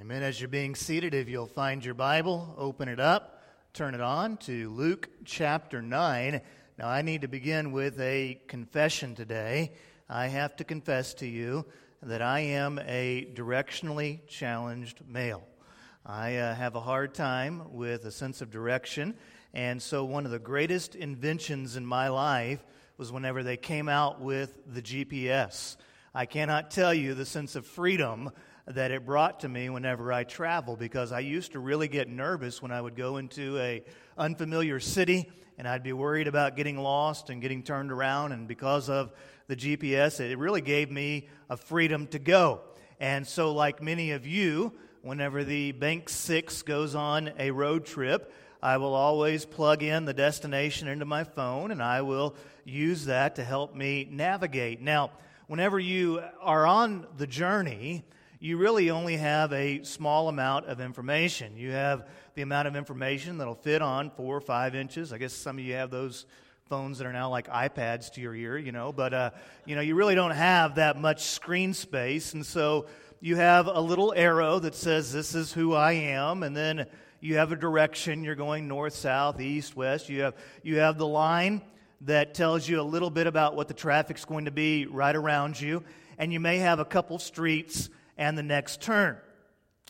Amen. 0.00 0.22
As 0.22 0.40
you're 0.40 0.48
being 0.48 0.76
seated, 0.76 1.12
if 1.12 1.28
you'll 1.28 1.46
find 1.46 1.84
your 1.84 1.92
Bible, 1.92 2.54
open 2.56 2.88
it 2.88 2.98
up, 2.98 3.42
turn 3.74 3.94
it 3.94 4.00
on 4.00 4.38
to 4.38 4.70
Luke 4.70 5.10
chapter 5.26 5.82
9. 5.82 6.40
Now, 6.78 6.88
I 6.88 7.02
need 7.02 7.20
to 7.20 7.28
begin 7.28 7.70
with 7.70 8.00
a 8.00 8.40
confession 8.48 9.14
today. 9.14 9.74
I 10.08 10.28
have 10.28 10.56
to 10.56 10.64
confess 10.64 11.12
to 11.14 11.26
you 11.26 11.66
that 12.02 12.22
I 12.22 12.40
am 12.40 12.80
a 12.82 13.30
directionally 13.34 14.26
challenged 14.26 15.02
male. 15.06 15.46
I 16.06 16.36
uh, 16.36 16.54
have 16.54 16.76
a 16.76 16.80
hard 16.80 17.12
time 17.12 17.74
with 17.74 18.06
a 18.06 18.10
sense 18.10 18.40
of 18.40 18.50
direction, 18.50 19.14
and 19.52 19.82
so 19.82 20.06
one 20.06 20.24
of 20.24 20.30
the 20.32 20.38
greatest 20.38 20.94
inventions 20.94 21.76
in 21.76 21.84
my 21.84 22.08
life 22.08 22.64
was 22.96 23.12
whenever 23.12 23.42
they 23.42 23.58
came 23.58 23.90
out 23.90 24.18
with 24.18 24.56
the 24.66 24.80
GPS. 24.80 25.76
I 26.14 26.24
cannot 26.24 26.70
tell 26.70 26.94
you 26.94 27.12
the 27.12 27.26
sense 27.26 27.54
of 27.54 27.66
freedom 27.66 28.30
that 28.74 28.90
it 28.90 29.04
brought 29.04 29.40
to 29.40 29.48
me 29.48 29.68
whenever 29.68 30.12
I 30.12 30.24
travel 30.24 30.76
because 30.76 31.12
I 31.12 31.20
used 31.20 31.52
to 31.52 31.58
really 31.58 31.88
get 31.88 32.08
nervous 32.08 32.62
when 32.62 32.70
I 32.70 32.80
would 32.80 32.94
go 32.94 33.16
into 33.16 33.58
a 33.58 33.82
unfamiliar 34.16 34.78
city 34.78 35.30
and 35.58 35.66
I'd 35.66 35.82
be 35.82 35.92
worried 35.92 36.28
about 36.28 36.56
getting 36.56 36.78
lost 36.78 37.30
and 37.30 37.42
getting 37.42 37.62
turned 37.62 37.90
around 37.90 38.32
and 38.32 38.46
because 38.46 38.88
of 38.88 39.12
the 39.48 39.56
GPS 39.56 40.20
it 40.20 40.38
really 40.38 40.60
gave 40.60 40.90
me 40.90 41.28
a 41.48 41.56
freedom 41.56 42.06
to 42.08 42.18
go. 42.18 42.60
And 43.00 43.26
so 43.26 43.52
like 43.52 43.82
many 43.82 44.12
of 44.12 44.26
you 44.26 44.72
whenever 45.02 45.42
the 45.42 45.72
Bank 45.72 46.08
6 46.08 46.62
goes 46.62 46.94
on 46.94 47.32
a 47.38 47.50
road 47.50 47.86
trip 47.86 48.32
I 48.62 48.76
will 48.76 48.94
always 48.94 49.46
plug 49.46 49.82
in 49.82 50.04
the 50.04 50.12
destination 50.12 50.86
into 50.86 51.06
my 51.06 51.24
phone 51.24 51.70
and 51.70 51.82
I 51.82 52.02
will 52.02 52.36
use 52.64 53.06
that 53.06 53.36
to 53.36 53.44
help 53.44 53.74
me 53.74 54.06
navigate. 54.10 54.80
Now, 54.80 55.12
whenever 55.46 55.78
you 55.78 56.22
are 56.40 56.66
on 56.66 57.06
the 57.16 57.26
journey, 57.26 58.04
you 58.42 58.56
really 58.56 58.88
only 58.88 59.18
have 59.18 59.52
a 59.52 59.82
small 59.82 60.28
amount 60.28 60.64
of 60.64 60.80
information. 60.80 61.58
You 61.58 61.72
have 61.72 62.08
the 62.34 62.40
amount 62.40 62.68
of 62.68 62.74
information 62.74 63.36
that'll 63.36 63.54
fit 63.54 63.82
on 63.82 64.10
four 64.10 64.34
or 64.34 64.40
five 64.40 64.74
inches. 64.74 65.12
I 65.12 65.18
guess 65.18 65.34
some 65.34 65.58
of 65.58 65.64
you 65.64 65.74
have 65.74 65.90
those 65.90 66.24
phones 66.66 66.96
that 66.98 67.06
are 67.06 67.12
now 67.12 67.28
like 67.28 67.48
iPads 67.48 68.10
to 68.14 68.22
your 68.22 68.34
ear, 68.34 68.56
you 68.56 68.72
know, 68.72 68.92
but, 68.92 69.12
uh, 69.12 69.30
you 69.66 69.74
know, 69.74 69.82
you 69.82 69.94
really 69.94 70.14
don't 70.14 70.30
have 70.30 70.76
that 70.76 70.98
much 70.98 71.24
screen 71.24 71.74
space. 71.74 72.32
And 72.32 72.46
so 72.46 72.86
you 73.20 73.36
have 73.36 73.66
a 73.66 73.80
little 73.80 74.14
arrow 74.16 74.58
that 74.58 74.74
says, 74.74 75.12
This 75.12 75.34
is 75.34 75.52
who 75.52 75.74
I 75.74 75.92
am. 75.92 76.42
And 76.42 76.56
then 76.56 76.86
you 77.20 77.36
have 77.36 77.52
a 77.52 77.56
direction. 77.56 78.24
You're 78.24 78.36
going 78.36 78.66
north, 78.66 78.94
south, 78.94 79.38
east, 79.38 79.76
west. 79.76 80.08
You 80.08 80.22
have, 80.22 80.34
you 80.62 80.78
have 80.78 80.96
the 80.96 81.06
line 81.06 81.60
that 82.02 82.32
tells 82.32 82.66
you 82.66 82.80
a 82.80 82.82
little 82.82 83.10
bit 83.10 83.26
about 83.26 83.54
what 83.54 83.68
the 83.68 83.74
traffic's 83.74 84.24
going 84.24 84.46
to 84.46 84.50
be 84.50 84.86
right 84.86 85.14
around 85.14 85.60
you. 85.60 85.84
And 86.16 86.32
you 86.32 86.40
may 86.40 86.56
have 86.58 86.78
a 86.78 86.86
couple 86.86 87.18
streets 87.18 87.90
and 88.20 88.36
the 88.38 88.42
next 88.42 88.82
turn. 88.82 89.16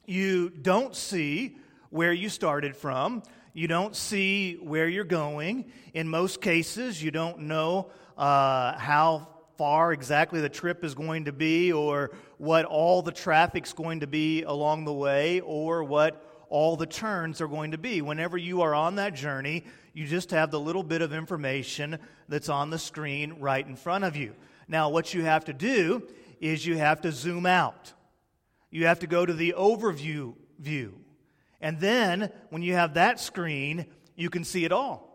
You 0.06 0.48
don't 0.48 0.94
see 0.96 1.58
where 1.90 2.12
you 2.12 2.28
started 2.28 2.76
from. 2.76 3.24
You 3.52 3.66
don't 3.66 3.94
see 3.94 4.54
where 4.54 4.88
you're 4.88 5.04
going. 5.04 5.70
In 5.92 6.08
most 6.08 6.40
cases, 6.40 7.02
you 7.02 7.10
don't 7.10 7.40
know 7.40 7.90
uh, 8.16 8.78
how 8.78 9.28
far 9.58 9.92
exactly 9.92 10.40
the 10.40 10.48
trip 10.48 10.84
is 10.84 10.94
going 10.94 11.24
to 11.24 11.32
be, 11.32 11.72
or 11.72 12.12
what 12.38 12.64
all 12.64 13.02
the 13.02 13.12
traffic's 13.12 13.72
going 13.72 14.00
to 14.00 14.06
be 14.06 14.44
along 14.44 14.84
the 14.84 14.92
way, 14.92 15.40
or 15.40 15.82
what 15.82 16.24
all 16.48 16.76
the 16.76 16.86
turns 16.86 17.40
are 17.40 17.48
going 17.48 17.72
to 17.72 17.78
be. 17.78 18.00
Whenever 18.00 18.38
you 18.38 18.62
are 18.62 18.74
on 18.74 18.94
that 18.94 19.14
journey, 19.14 19.64
you 19.92 20.06
just 20.06 20.30
have 20.30 20.52
the 20.52 20.60
little 20.60 20.84
bit 20.84 21.02
of 21.02 21.12
information 21.12 21.98
that's 22.28 22.48
on 22.48 22.70
the 22.70 22.78
screen 22.78 23.34
right 23.40 23.66
in 23.66 23.74
front 23.74 24.04
of 24.04 24.16
you. 24.16 24.34
Now, 24.68 24.88
what 24.88 25.12
you 25.12 25.24
have 25.24 25.46
to 25.46 25.52
do 25.52 26.06
is 26.40 26.64
you 26.64 26.78
have 26.78 27.00
to 27.00 27.10
zoom 27.10 27.44
out 27.44 27.92
you 28.70 28.86
have 28.86 29.00
to 29.00 29.06
go 29.06 29.26
to 29.26 29.32
the 29.32 29.54
overview 29.56 30.34
view. 30.58 30.94
And 31.60 31.78
then, 31.78 32.32
when 32.48 32.62
you 32.62 32.74
have 32.74 32.94
that 32.94 33.20
screen, 33.20 33.86
you 34.16 34.30
can 34.30 34.44
see 34.44 34.64
it 34.64 34.72
all. 34.72 35.10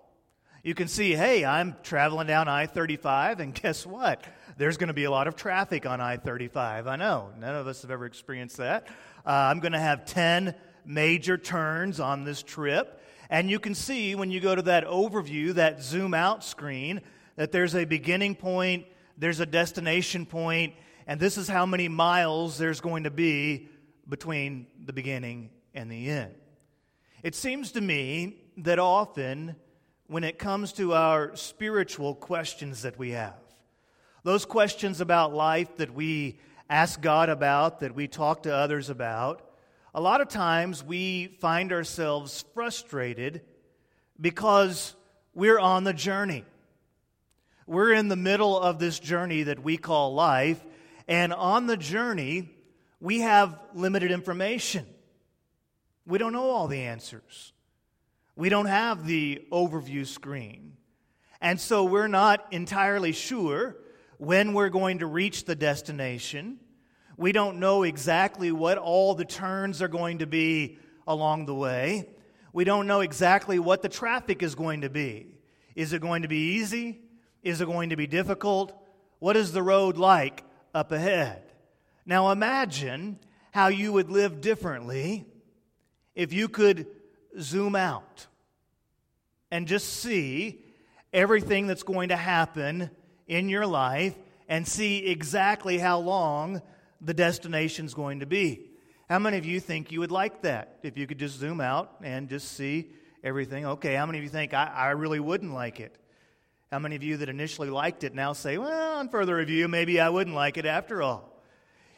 You 0.64 0.74
can 0.74 0.88
see, 0.88 1.14
hey, 1.14 1.46
I'm 1.46 1.76
traveling 1.84 2.28
down 2.28 2.48
I 2.48 2.66
35, 2.66 3.40
and 3.40 3.54
guess 3.54 3.86
what? 3.86 4.24
There's 4.58 4.78
going 4.78 4.88
to 4.88 4.94
be 4.94 5.04
a 5.04 5.12
lot 5.12 5.28
of 5.28 5.36
traffic 5.36 5.86
on 5.86 6.02
I 6.02 6.18
35. 6.18 6.88
I 6.88 6.96
know. 6.96 7.30
None 7.38 7.56
of 7.56 7.68
us 7.68 7.82
have 7.82 7.92
ever 7.92 8.06
experienced 8.06 8.58
that. 8.58 8.88
Uh, 9.26 9.32
I'm 9.32 9.60
going 9.60 9.74
to 9.74 9.80
have 9.80 10.06
10 10.06 10.56
major 10.86 11.38
turns 11.38 12.00
on 12.00 12.24
this 12.24 12.42
trip. 12.42 13.02
And 13.30 13.50
you 13.50 13.60
can 13.60 13.76
see 13.76 14.16
when 14.16 14.32
you 14.32 14.40
go 14.40 14.56
to 14.56 14.62
that 14.64 14.86
overview, 14.86 15.54
that 15.54 15.82
zoom 15.82 16.14
out 16.14 16.44
screen, 16.44 17.02
that 17.36 17.52
there's 17.52 17.76
a 17.76 17.86
beginning 17.86 18.36
point, 18.36 18.86
there's 19.18 19.40
a 19.40 19.46
destination 19.46 20.26
point, 20.26 20.74
and 21.08 21.20
this 21.20 21.38
is 21.38 21.48
how 21.48 21.66
many 21.66 21.88
miles 21.88 22.58
there's 22.58 22.82
going 22.82 23.04
to 23.04 23.12
be 23.12 23.70
between 24.08 24.68
the 24.84 24.94
beginning 24.94 25.50
and 25.74 25.92
the 25.92 26.10
end. 26.10 26.36
It 27.24 27.36
seems 27.36 27.72
to 27.74 27.82
me 27.82 28.38
that 28.58 28.80
often, 28.80 29.56
when 30.08 30.24
it 30.24 30.38
comes 30.38 30.74
to 30.74 30.94
our 30.94 31.36
spiritual 31.36 32.16
questions 32.16 32.84
that 32.84 32.98
we 32.98 33.12
have, 33.12 33.36
those 34.24 34.46
questions 34.46 35.02
about 35.02 35.34
life 35.34 35.78
that 35.78 35.94
we 35.94 36.40
ask 36.70 37.02
God 37.02 37.30
about, 37.30 37.82
that 37.82 37.96
we 37.96 38.08
talk 38.08 38.44
to 38.44 38.54
others 38.54 38.90
about, 38.90 39.42
a 39.94 40.02
lot 40.02 40.22
of 40.22 40.28
times 40.28 40.84
we 40.84 41.38
find 41.40 41.72
ourselves 41.72 42.44
frustrated 42.54 43.42
because 44.20 44.96
we're 45.34 45.60
on 45.60 45.84
the 45.84 45.94
journey. 45.94 46.44
We're 47.68 47.94
in 47.94 48.08
the 48.08 48.16
middle 48.16 48.60
of 48.60 48.78
this 48.78 49.00
journey 49.00 49.44
that 49.44 49.64
we 49.64 49.78
call 49.78 50.14
life, 50.14 50.64
and 51.08 51.34
on 51.34 51.68
the 51.68 51.78
journey, 51.78 52.50
we 53.00 53.20
have 53.20 53.60
limited 53.74 54.12
information. 54.12 54.86
We 56.08 56.18
don't 56.18 56.34
know 56.34 56.50
all 56.50 56.68
the 56.68 56.82
answers. 56.82 57.54
We 58.36 58.50
don't 58.50 58.66
have 58.66 59.06
the 59.06 59.44
overview 59.52 60.06
screen. 60.06 60.78
And 61.42 61.60
so 61.60 61.84
we're 61.84 62.08
not 62.08 62.46
entirely 62.52 63.12
sure 63.12 63.78
when 64.18 64.54
we're 64.54 64.70
going 64.70 65.00
to 65.00 65.06
reach 65.06 65.46
the 65.46 65.56
destination. 65.56 66.60
We 67.18 67.32
don't 67.32 67.60
know 67.60 67.84
exactly 67.84 68.52
what 68.52 68.78
all 68.78 69.16
the 69.16 69.26
turns 69.26 69.82
are 69.82 69.88
going 69.88 70.20
to 70.20 70.28
be 70.28 70.78
along 71.08 71.46
the 71.46 71.56
way. 71.56 72.10
We 72.52 72.64
don't 72.64 72.88
know 72.88 73.02
exactly 73.02 73.60
what 73.60 73.82
the 73.82 73.90
traffic 73.90 74.42
is 74.42 74.56
going 74.56 74.82
to 74.82 74.90
be. 74.90 75.28
Is 75.76 75.92
it 75.92 76.02
going 76.02 76.22
to 76.22 76.28
be 76.28 76.56
easy? 76.56 77.02
Is 77.44 77.62
it 77.62 77.66
going 77.66 77.90
to 77.90 77.98
be 77.98 78.08
difficult? 78.08 78.74
What 79.20 79.36
is 79.36 79.52
the 79.52 79.62
road 79.62 79.98
like? 79.98 80.45
Up 80.76 80.92
ahead. 80.92 81.42
Now 82.06 82.32
imagine 82.32 83.18
how 83.52 83.70
you 83.70 83.94
would 83.94 84.12
live 84.12 84.42
differently 84.42 85.26
if 86.14 86.34
you 86.34 86.50
could 86.50 86.86
zoom 87.40 87.76
out 87.76 88.28
and 89.50 89.68
just 89.68 90.02
see 90.02 90.62
everything 91.14 91.66
that's 91.66 91.84
going 91.84 92.10
to 92.10 92.18
happen 92.18 92.92
in 93.26 93.48
your 93.48 93.66
life 93.66 94.14
and 94.50 94.68
see 94.68 95.08
exactly 95.08 95.78
how 95.78 96.00
long 96.00 96.62
the 97.00 97.14
destination's 97.14 97.94
going 97.94 98.20
to 98.20 98.26
be. 98.26 98.70
How 99.10 99.18
many 99.18 99.38
of 99.38 99.46
you 99.46 99.62
think 99.62 99.92
you 99.92 100.02
would 100.02 100.12
like 100.12 100.42
that 100.42 100.80
if 100.84 100.98
you 100.98 101.08
could 101.08 101.20
just 101.20 101.40
zoom 101.40 101.62
out 101.62 101.96
and 102.04 102.28
just 102.28 102.52
see 102.52 102.92
everything? 103.24 103.66
Okay, 103.66 103.96
how 103.96 104.06
many 104.06 104.18
of 104.18 104.24
you 104.26 104.30
think 104.30 104.54
I, 104.54 104.66
I 104.66 104.90
really 104.90 105.22
wouldn't 105.22 105.54
like 105.54 105.80
it? 105.80 105.96
How 106.76 106.80
many 106.80 106.98
of 106.98 107.04
you 107.04 107.16
that 107.16 107.30
initially 107.30 107.70
liked 107.70 108.04
it 108.04 108.14
now 108.14 108.34
say, 108.34 108.58
well, 108.58 108.98
on 108.98 109.08
further 109.08 109.38
review, 109.38 109.70
maybe 109.70 110.02
I 110.02 110.10
wouldn't 110.10 110.36
like 110.36 110.58
it 110.58 110.66
after 110.66 111.02
all? 111.02 111.32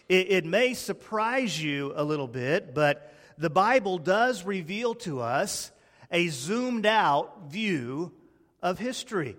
It, 0.07 0.29
it 0.29 0.45
may 0.45 0.75
surprise 0.75 1.59
you 1.59 1.93
a 1.95 2.03
little 2.03 2.27
bit, 2.27 2.75
but 2.75 3.11
the 3.39 3.49
Bible 3.49 3.97
does 3.97 4.43
reveal 4.43 4.93
to 4.93 5.19
us 5.19 5.71
a 6.11 6.27
zoomed 6.27 6.85
out 6.85 7.49
view 7.49 8.11
of 8.61 8.77
history. 8.77 9.35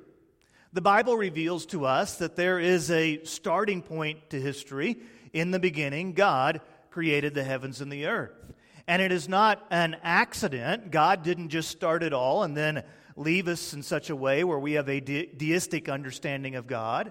The 0.73 0.81
Bible 0.81 1.17
reveals 1.17 1.67
to 1.67 1.85
us 1.85 2.17
that 2.17 2.35
there 2.35 2.59
is 2.59 2.91
a 2.91 3.23
starting 3.23 3.81
point 3.81 4.31
to 4.31 4.41
history. 4.41 4.97
In 5.33 5.53
the 5.53 5.61
beginning, 5.61 6.15
God 6.15 6.63
created 6.91 7.35
the 7.35 7.45
heavens 7.45 7.81
and 7.81 7.93
the 7.93 8.07
earth. 8.07 8.35
And 8.89 9.01
it 9.01 9.13
is 9.13 9.29
not 9.29 9.65
an 9.71 9.99
accident. 10.03 10.91
God 10.91 11.23
didn't 11.23 11.51
just 11.51 11.71
start 11.71 12.03
it 12.03 12.13
all 12.13 12.43
and 12.43 12.57
then 12.57 12.83
leave 13.19 13.49
us 13.49 13.75
in 13.75 13.83
such 13.83 14.11
a 14.11 14.17
way 14.17 14.45
where 14.45 14.59
we 14.59 14.75
have 14.75 14.89
a 14.89 15.01
de- 15.01 15.27
deistic 15.27 15.89
understanding 15.89 16.55
of 16.55 16.69
God, 16.69 17.11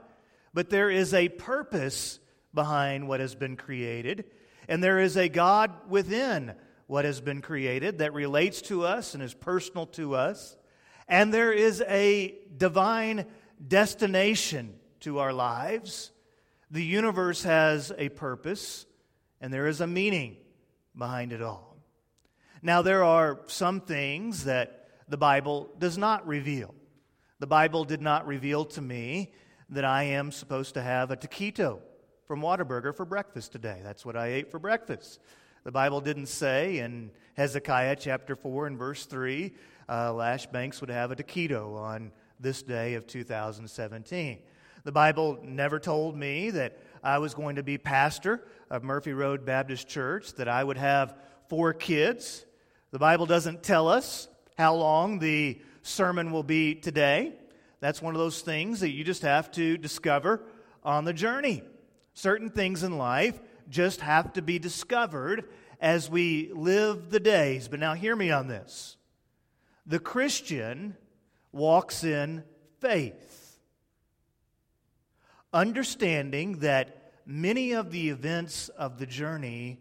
but 0.54 0.70
there 0.70 0.90
is 0.90 1.14
a 1.14 1.28
purpose 1.28 2.20
behind 2.54 3.08
what 3.08 3.20
has 3.20 3.36
been 3.36 3.58
created, 3.58 4.24
and 4.70 4.82
there 4.82 5.00
is 5.00 5.18
a 5.18 5.28
God 5.28 5.72
within 5.90 6.56
what 6.88 7.04
has 7.04 7.20
been 7.20 7.42
created 7.42 7.98
that 7.98 8.14
relates 8.14 8.62
to 8.64 8.86
us 8.86 9.14
and 9.14 9.22
is 9.22 9.34
personal 9.34 9.86
to 9.88 10.16
us, 10.16 10.56
and 11.10 11.34
there 11.34 11.52
is 11.52 11.84
a 11.88 12.36
divine 12.56 13.26
destination 13.66 14.74
to 15.02 15.20
our 15.20 15.34
lives. 15.34 16.12
The 16.72 16.84
universe 16.84 17.44
has 17.44 17.92
a 17.98 18.08
purpose, 18.10 18.86
and 19.42 19.54
there 19.54 19.68
is 19.68 19.82
a 19.82 19.88
meaning 19.88 20.38
behind 20.98 21.34
it 21.34 21.42
all. 21.42 21.76
Now, 22.62 22.82
there 22.82 23.04
are 23.04 23.42
some 23.48 23.82
things 23.82 24.46
that 24.46 24.77
the 25.08 25.18
Bible 25.18 25.70
does 25.80 25.98
not 25.98 26.26
reveal. 26.28 26.74
The 27.40 27.48
Bible 27.48 27.84
did 27.84 28.02
not 28.02 28.26
reveal 28.26 28.66
to 28.66 28.82
me 28.82 29.32
that 29.70 29.86
I 29.86 30.04
am 30.04 30.32
supposed 30.32 30.74
to 30.74 30.82
have 30.82 31.12
a 31.12 31.18
taquito 31.18 31.80
from 32.26 32.42
Whataburger 32.42 32.96
for 32.96 33.06
breakfast 33.06 33.52
today. 33.52 33.80
That's 33.84 34.06
what 34.06 34.18
I 34.18 34.28
ate 34.28 34.52
for 34.52 34.60
breakfast. 34.60 35.20
The 35.64 35.72
Bible 35.72 36.02
didn't 36.02 36.28
say 36.28 36.80
in 36.80 37.12
Hezekiah 37.36 37.98
chapter 37.98 38.36
4 38.36 38.68
and 38.68 38.78
verse 38.78 39.06
3, 39.06 39.54
uh, 39.90 40.14
Lash 40.14 40.46
Banks 40.48 40.82
would 40.82 40.90
have 40.90 41.12
a 41.12 41.16
taquito 41.16 41.76
on 41.76 42.12
this 42.40 42.62
day 42.62 42.96
of 42.96 43.08
2017. 43.08 44.40
The 44.84 44.92
Bible 44.92 45.40
never 45.44 45.80
told 45.80 46.16
me 46.16 46.50
that 46.52 46.78
I 47.04 47.18
was 47.18 47.34
going 47.34 47.58
to 47.58 47.64
be 47.64 47.78
pastor 47.78 48.48
of 48.70 48.84
Murphy 48.84 49.14
Road 49.14 49.46
Baptist 49.46 49.88
Church, 49.88 50.34
that 50.34 50.48
I 50.48 50.64
would 50.64 50.78
have 50.78 51.16
four 51.50 51.74
kids. 51.74 52.46
The 52.92 53.00
Bible 53.00 53.26
doesn't 53.26 53.64
tell 53.64 53.88
us 53.88 54.28
how 54.58 54.74
long 54.74 55.20
the 55.20 55.60
sermon 55.84 56.32
will 56.32 56.44
be 56.44 56.76
today. 56.76 57.34
That's 57.80 58.02
one 58.02 58.16
of 58.16 58.20
those 58.20 58.42
things 58.42 58.80
that 58.80 58.90
you 58.90 59.04
just 59.04 59.22
have 59.22 59.52
to 59.52 59.78
discover 59.78 60.42
on 60.84 61.06
the 61.06 61.14
journey. 61.14 61.62
Certain 62.14 62.50
things 62.50 62.82
in 62.82 62.98
life 62.98 63.40
just 63.70 64.02
have 64.02 64.34
to 64.34 64.42
be 64.42 64.58
discovered 64.58 65.46
as 65.80 66.10
we 66.10 66.52
live 66.54 67.12
the 67.12 67.20
days. 67.20 67.68
But 67.68 67.80
now, 67.80 67.94
hear 67.94 68.16
me 68.16 68.32
on 68.32 68.48
this 68.48 68.98
the 69.86 70.00
Christian 70.00 70.98
walks 71.52 72.04
in 72.04 72.44
faith, 72.80 73.60
understanding 75.54 76.60
that 76.60 77.14
many 77.26 77.74
of 77.74 77.92
the 77.92 78.10
events 78.10 78.70
of 78.70 78.98
the 78.98 79.06
journey 79.06 79.80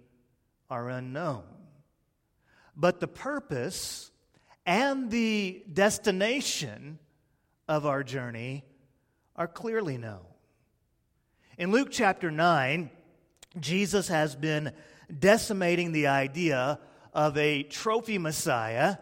are 0.69 0.90
unknown. 0.90 1.44
But 2.76 3.00
the 3.00 3.08
purpose 3.08 4.11
and 4.66 5.10
the 5.10 5.62
destination 5.72 6.98
of 7.68 7.86
our 7.86 8.02
journey 8.02 8.64
are 9.36 9.46
clearly 9.46 9.96
known. 9.96 10.24
In 11.56 11.70
Luke 11.70 11.88
chapter 11.90 12.30
9, 12.30 12.90
Jesus 13.60 14.08
has 14.08 14.34
been 14.34 14.72
decimating 15.16 15.92
the 15.92 16.08
idea 16.08 16.80
of 17.14 17.38
a 17.38 17.62
trophy 17.62 18.18
Messiah 18.18 18.96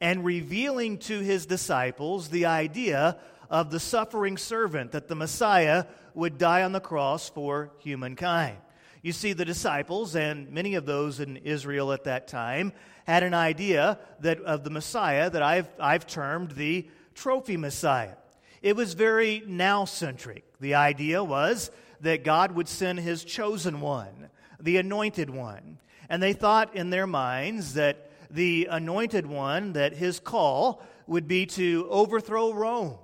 and 0.00 0.24
revealing 0.24 0.98
to 0.98 1.20
his 1.20 1.46
disciples 1.46 2.28
the 2.28 2.46
idea 2.46 3.18
of 3.50 3.70
the 3.70 3.80
suffering 3.80 4.38
servant, 4.38 4.92
that 4.92 5.08
the 5.08 5.14
Messiah 5.14 5.84
would 6.14 6.38
die 6.38 6.62
on 6.62 6.72
the 6.72 6.80
cross 6.80 7.28
for 7.28 7.72
humankind. 7.78 8.56
You 9.02 9.12
see, 9.12 9.32
the 9.32 9.46
disciples 9.46 10.14
and 10.14 10.50
many 10.50 10.74
of 10.74 10.84
those 10.84 11.20
in 11.20 11.38
Israel 11.38 11.92
at 11.92 12.04
that 12.04 12.28
time 12.28 12.72
had 13.06 13.22
an 13.22 13.32
idea 13.32 13.98
that, 14.20 14.40
of 14.42 14.62
the 14.62 14.70
Messiah 14.70 15.30
that 15.30 15.42
I've, 15.42 15.68
I've 15.78 16.06
termed 16.06 16.52
the 16.52 16.86
trophy 17.14 17.56
Messiah. 17.56 18.16
It 18.60 18.76
was 18.76 18.92
very 18.92 19.42
now 19.46 19.86
centric. 19.86 20.44
The 20.60 20.74
idea 20.74 21.24
was 21.24 21.70
that 22.02 22.24
God 22.24 22.52
would 22.52 22.68
send 22.68 23.00
his 23.00 23.24
chosen 23.24 23.80
one, 23.80 24.28
the 24.60 24.76
anointed 24.76 25.30
one. 25.30 25.78
And 26.10 26.22
they 26.22 26.34
thought 26.34 26.76
in 26.76 26.90
their 26.90 27.06
minds 27.06 27.74
that 27.74 28.10
the 28.30 28.68
anointed 28.70 29.24
one, 29.26 29.72
that 29.72 29.94
his 29.94 30.20
call 30.20 30.82
would 31.06 31.26
be 31.26 31.46
to 31.46 31.86
overthrow 31.88 32.52
Rome, 32.52 32.98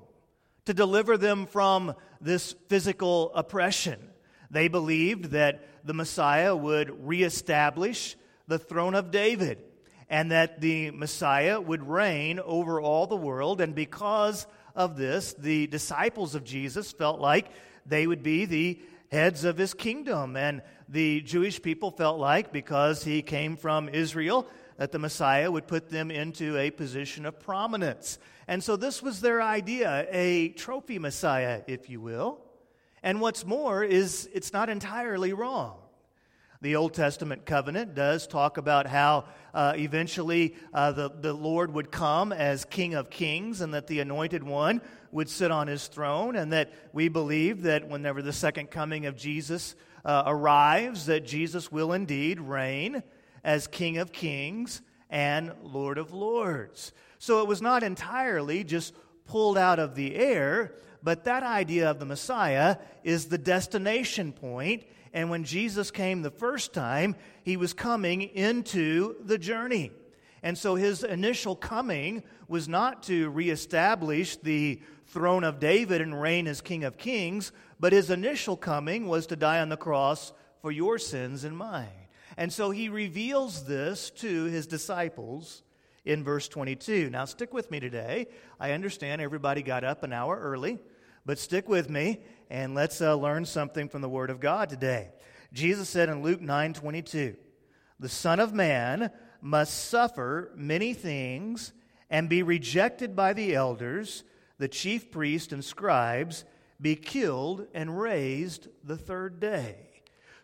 to 0.67 0.75
deliver 0.75 1.17
them 1.17 1.47
from 1.47 1.95
this 2.21 2.55
physical 2.69 3.33
oppression. 3.35 4.11
They 4.51 4.69
believed 4.69 5.27
that 5.33 5.76
the 5.87 5.95
Messiah 5.95 6.55
would 6.55 7.07
reestablish 7.07 8.17
the 8.49 8.59
throne 8.59 8.95
of 8.95 9.11
David 9.13 9.59
and 10.11 10.33
that 10.33 10.61
the 10.61 10.91
Messiah 10.91 11.61
would 11.61 11.89
reign 11.89 12.41
over 12.41 12.81
all 12.81 13.07
the 13.07 13.17
world. 13.17 13.61
And 13.61 13.75
because 13.75 14.47
of 14.75 14.97
this, 14.97 15.33
the 15.35 15.69
disciples 15.69 16.35
of 16.35 16.45
Jesus 16.45 16.93
felt 16.93 17.21
like 17.21 17.47
they 17.87 18.07
would 18.07 18.23
be 18.23 18.45
the 18.45 18.81
heads 19.11 19.45
of 19.45 19.57
his 19.57 19.75
kingdom. 19.75 20.37
And 20.37 20.63
the 20.89 21.21
Jewish 21.21 21.63
people 21.63 21.93
felt 21.93 22.19
like 22.19 22.53
because 22.53 23.05
he 23.05 23.23
came 23.23 23.57
from 23.57 23.89
Israel, 23.89 24.47
that 24.79 24.93
the 24.93 24.99
Messiah 24.99 25.51
would 25.51 25.69
put 25.69 25.89
them 25.89 26.11
into 26.11 26.57
a 26.59 26.71
position 26.71 27.27
of 27.27 27.41
prominence. 27.41 28.19
And 28.49 28.63
so 28.63 28.77
this 28.77 29.03
was 29.03 29.21
their 29.21 29.41
idea, 29.41 30.07
a 30.11 30.51
trophy 30.51 30.99
Messiah, 30.99 31.63
if 31.67 31.89
you 31.89 32.01
will. 32.01 32.46
And 33.03 33.21
what's 33.21 33.45
more 33.45 33.85
is 33.85 34.29
it's 34.33 34.53
not 34.53 34.69
entirely 34.69 35.33
wrong. 35.33 35.79
The 36.63 36.77
Old 36.77 36.95
Testament 36.95 37.45
covenant 37.45 37.95
does 37.95 38.27
talk 38.27 38.57
about 38.57 38.87
how 38.87 39.27
uh, 39.53 39.75
eventually 39.77 40.55
uh, 40.73 40.93
the, 40.93 41.11
the 41.11 41.33
Lord 41.35 41.73
would 41.75 41.91
come 41.91 42.33
as 42.33 42.65
King 42.65 42.95
of 42.95 43.11
Kings 43.11 43.61
and 43.61 43.75
that 43.75 43.87
the 43.87 44.01
anointed 44.01 44.43
one 44.43 44.81
would 45.13 45.29
sit 45.29 45.51
on 45.51 45.67
his 45.67 45.87
throne, 45.87 46.37
and 46.37 46.53
that 46.53 46.73
we 46.93 47.09
believe 47.09 47.63
that 47.63 47.89
whenever 47.89 48.21
the 48.21 48.33
second 48.33 48.71
coming 48.71 49.07
of 49.07 49.17
Jesus 49.17 49.75
uh, 50.05 50.25
arrives, 50.27 51.07
that 51.07 51.25
Jesus 51.25 51.71
will 51.73 51.93
indeed 51.93 52.41
reign 52.41 53.03
as 53.45 53.67
King 53.67 53.99
of 53.99 54.13
Kings 54.13 54.83
and 55.09 55.53
Lord 55.63 55.99
of 55.99 56.13
Lords. 56.13 56.93
So 57.19 57.41
it 57.41 57.49
was 57.49 57.63
not 57.63 57.83
entirely 57.83 58.65
just 58.65 58.95
pulled 59.27 59.57
out 59.57 59.79
of 59.79 59.95
the 59.95 60.17
air, 60.17 60.75
but 61.03 61.25
that 61.25 61.43
idea 61.43 61.91
of 61.91 61.99
the 61.99 62.07
Messiah 62.07 62.77
is 63.05 63.27
the 63.27 63.39
destination 63.39 64.33
point 64.33 64.85
and 65.17 65.31
when 65.31 65.45
Jesus 65.45 65.91
came 65.91 66.21
the 66.21 66.31
first 66.31 66.75
time, 66.75 67.17
he 67.43 67.57
was 67.57 67.73
coming 67.73 68.21
into 68.21 69.17
the 69.25 69.39
journey. 69.39 69.91
And 70.43 70.59
so 70.59 70.75
his 70.75 71.03
initial 71.03 71.57
coming 71.57 72.23
was 72.49 72.69
not 72.69 73.05
to 73.05 73.31
reestablish 73.31 74.37
the 74.37 74.79
throne 75.07 75.43
of 75.43 75.59
David 75.59 76.03
and 76.03 76.21
reign 76.21 76.47
as 76.47 76.61
King 76.61 76.85
of 76.85 76.99
Kings, 76.99 77.51
but 77.81 77.95
his 77.95 78.11
initial 78.11 78.59
coming 78.59 79.07
was 79.07 79.27
to 79.29 79.37
die 79.37 79.61
on 79.61 79.71
the 79.71 79.79
cross 79.79 80.35
for 80.61 80.71
your 80.71 80.99
sins 80.99 81.45
and 81.45 81.57
mine. 81.57 82.09
And 82.37 82.53
so 82.53 82.71
he 82.71 82.91
reveals 82.91 83.65
this 83.65 84.11
to 84.11 84.45
his 84.45 84.67
disciples 84.67 85.63
in 86.07 86.25
verse 86.25 86.49
22. 86.49 87.11
Now, 87.11 87.25
stick 87.25 87.53
with 87.53 87.71
me 87.71 87.81
today. 87.81 88.29
I 88.59 88.73
understand 88.73 89.21
everybody 89.21 89.63
got 89.63 89.85
up 89.85 90.03
an 90.05 90.13
hour 90.13 90.39
early, 90.41 90.79
but 91.27 91.39
stick 91.39 91.69
with 91.69 91.91
me 91.91 92.21
and 92.49 92.75
let's 92.75 93.01
uh, 93.03 93.15
learn 93.15 93.45
something 93.45 93.89
from 93.89 94.01
the 94.01 94.09
Word 94.09 94.31
of 94.31 94.41
God 94.41 94.71
today. 94.71 95.11
Jesus 95.53 95.89
said 95.89 96.09
in 96.09 96.23
Luke 96.23 96.41
9 96.41 96.73
22, 96.73 97.37
The 97.99 98.09
Son 98.09 98.41
of 98.41 98.55
Man 98.55 99.11
must 99.41 99.89
suffer 99.89 100.53
many 100.55 100.95
things 100.95 101.73
and 102.09 102.29
be 102.29 102.43
rejected 102.43 103.17
by 103.17 103.33
the 103.33 103.55
elders, 103.55 104.23
the 104.59 104.69
chief 104.69 105.11
priests 105.11 105.53
and 105.53 105.65
scribes, 105.65 106.45
be 106.81 106.95
killed 106.95 107.67
and 107.75 107.99
raised 107.99 108.69
the 108.85 108.97
third 108.97 109.41
day. 109.41 109.77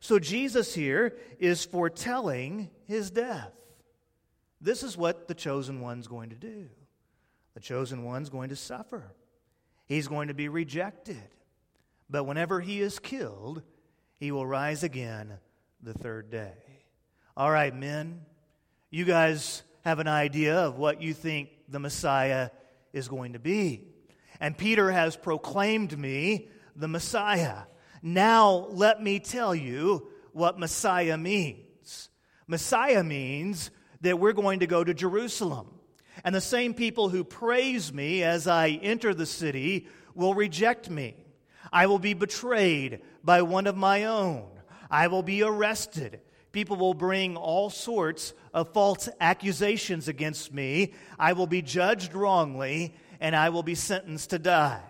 So 0.00 0.18
Jesus 0.18 0.74
here 0.74 1.16
is 1.38 1.64
foretelling 1.64 2.70
his 2.86 3.10
death. 3.12 3.52
This 4.62 4.84
is 4.84 4.96
what 4.96 5.26
the 5.26 5.34
chosen 5.34 5.80
one's 5.80 6.06
going 6.06 6.30
to 6.30 6.36
do. 6.36 6.68
The 7.54 7.60
chosen 7.60 8.04
one's 8.04 8.30
going 8.30 8.50
to 8.50 8.56
suffer. 8.56 9.02
He's 9.86 10.06
going 10.06 10.28
to 10.28 10.34
be 10.34 10.48
rejected. 10.48 11.20
But 12.08 12.24
whenever 12.24 12.60
he 12.60 12.80
is 12.80 13.00
killed, 13.00 13.62
he 14.20 14.30
will 14.30 14.46
rise 14.46 14.84
again 14.84 15.34
the 15.82 15.92
third 15.92 16.30
day. 16.30 16.52
All 17.36 17.50
right, 17.50 17.74
men, 17.74 18.20
you 18.88 19.04
guys 19.04 19.62
have 19.84 19.98
an 19.98 20.06
idea 20.06 20.56
of 20.56 20.78
what 20.78 21.02
you 21.02 21.12
think 21.12 21.48
the 21.68 21.80
Messiah 21.80 22.50
is 22.92 23.08
going 23.08 23.32
to 23.32 23.40
be. 23.40 23.88
And 24.38 24.56
Peter 24.56 24.92
has 24.92 25.16
proclaimed 25.16 25.98
me 25.98 26.48
the 26.76 26.88
Messiah. 26.88 27.62
Now, 28.00 28.66
let 28.70 29.02
me 29.02 29.18
tell 29.18 29.54
you 29.54 30.08
what 30.32 30.58
Messiah 30.58 31.16
means. 31.18 32.10
Messiah 32.46 33.02
means 33.02 33.70
that 34.02 34.18
we're 34.18 34.32
going 34.32 34.60
to 34.60 34.66
go 34.66 34.84
to 34.84 34.94
Jerusalem. 34.94 35.68
And 36.24 36.34
the 36.34 36.40
same 36.40 36.74
people 36.74 37.08
who 37.08 37.24
praise 37.24 37.92
me 37.92 38.22
as 38.22 38.46
I 38.46 38.68
enter 38.82 39.14
the 39.14 39.26
city 39.26 39.88
will 40.14 40.34
reject 40.34 40.90
me. 40.90 41.16
I 41.72 41.86
will 41.86 41.98
be 41.98 42.14
betrayed 42.14 43.00
by 43.24 43.42
one 43.42 43.66
of 43.66 43.76
my 43.76 44.04
own. 44.04 44.46
I 44.90 45.06
will 45.06 45.22
be 45.22 45.42
arrested. 45.42 46.20
People 46.52 46.76
will 46.76 46.92
bring 46.94 47.36
all 47.36 47.70
sorts 47.70 48.34
of 48.52 48.74
false 48.74 49.08
accusations 49.20 50.06
against 50.06 50.52
me. 50.52 50.92
I 51.18 51.32
will 51.32 51.46
be 51.46 51.62
judged 51.62 52.14
wrongly, 52.14 52.94
and 53.20 53.34
I 53.34 53.48
will 53.48 53.62
be 53.62 53.74
sentenced 53.74 54.30
to 54.30 54.38
die. 54.38 54.82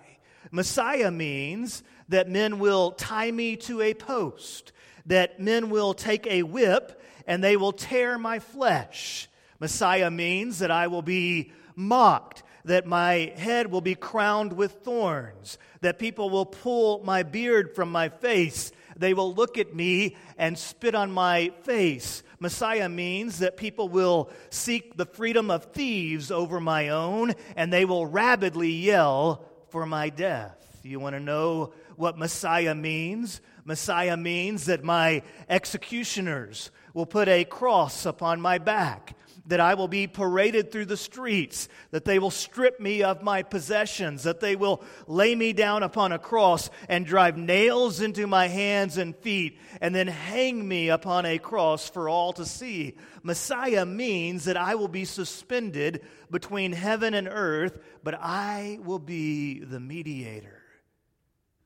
Messiah 0.51 1.13
means 1.13 1.85
that 2.09 2.29
men 2.29 2.59
will 2.59 2.91
tie 2.91 3.31
me 3.31 3.57
to 3.57 3.81
a 3.81 3.95
post, 3.95 4.73
that 5.07 5.39
men 5.39 5.71
will 5.71 5.95
take 5.95 6.27
a 6.27 6.43
whip 6.43 7.01
and 7.27 7.43
they 7.43 7.57
will 7.57 7.73
tear 7.73 8.19
my 8.19 8.39
flesh. 8.39 9.29
Messiah 9.61 10.11
means 10.11 10.59
that 10.59 10.71
I 10.71 10.89
will 10.89 11.03
be 11.03 11.53
mocked, 11.77 12.43
that 12.65 12.87
my 12.87 13.33
head 13.37 13.71
will 13.71 13.81
be 13.81 13.95
crowned 13.95 14.53
with 14.53 14.73
thorns, 14.85 15.59
that 15.81 15.99
people 15.99 16.31
will 16.31 16.47
pull 16.47 17.03
my 17.05 17.23
beard 17.23 17.75
from 17.75 17.91
my 17.91 18.09
face. 18.09 18.73
They 18.97 19.15
will 19.15 19.35
look 19.35 19.59
at 19.59 19.75
me 19.75 20.17
and 20.37 20.59
spit 20.59 20.95
on 20.95 21.11
my 21.11 21.53
face. 21.63 22.23
Messiah 22.39 22.89
means 22.89 23.39
that 23.39 23.57
people 23.57 23.89
will 23.89 24.31
seek 24.51 24.97
the 24.97 25.07
freedom 25.07 25.51
of 25.51 25.67
thieves 25.67 26.31
over 26.31 26.61
my 26.61 26.89
own, 26.89 27.35
and 27.57 27.73
they 27.73 27.85
will 27.85 28.07
rabidly 28.07 28.71
yell 28.71 29.45
for 29.71 29.87
my 29.87 30.09
death. 30.09 30.81
You 30.83 30.99
want 30.99 31.15
to 31.15 31.21
know 31.21 31.73
what 31.97 32.19
Messiah 32.19 32.75
means? 32.75 33.41
Messiah 33.65 34.17
means 34.17 34.67
that 34.67 34.83
my 34.83 35.23
executioners 35.49 36.71
will 36.95 37.07
put 37.07 37.29
a 37.29 37.45
cross 37.45 38.07
upon 38.07 38.41
my 38.41 38.59
back, 38.59 39.17
that 39.47 39.61
I 39.61 39.75
will 39.75 39.89
be 39.89 40.07
paraded 40.07 40.71
through 40.71 40.85
the 40.87 40.97
streets, 40.97 41.69
that 41.91 42.05
they 42.05 42.19
will 42.19 42.31
strip 42.31 42.79
me 42.79 43.03
of 43.03 43.23
my 43.23 43.43
possessions, 43.43 44.23
that 44.23 44.41
they 44.41 44.55
will 44.55 44.85
lay 45.07 45.35
me 45.35 45.53
down 45.53 45.83
upon 45.83 46.13
a 46.13 46.19
cross 46.19 46.71
and 46.89 47.05
drive 47.05 47.37
nails 47.37 48.01
into 48.01 48.27
my 48.27 48.47
hands 48.47 48.99
and 48.99 49.17
feet, 49.17 49.59
and 49.81 49.95
then 49.95 50.07
hang 50.07 50.67
me 50.67 50.91
upon 50.91 51.27
a 51.27 51.39
cross 51.39 51.89
for 51.89 52.09
all 52.09 52.33
to 52.35 52.47
see. 52.47 52.97
Messiah 53.23 53.85
means 53.85 54.45
that 54.45 54.57
I 54.57 54.77
will 54.77 54.89
be 54.89 55.05
suspended 55.05 56.03
between 56.31 56.73
heaven 56.73 57.13
and 57.15 57.29
earth, 57.29 57.79
but 58.05 58.15
I 58.15 58.79
will 58.83 59.01
be 59.01 59.59
the 59.61 59.81
mediator 59.81 60.63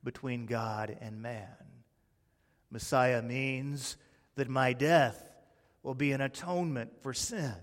between 0.03 0.45
God 0.45 0.97
and 0.99 1.21
man. 1.21 1.47
Messiah 2.71 3.21
means 3.21 3.97
that 4.37 4.49
my 4.49 4.73
death 4.73 5.31
will 5.83 5.93
be 5.93 6.13
an 6.13 6.21
atonement 6.21 6.91
for 7.01 7.13
sin. 7.13 7.53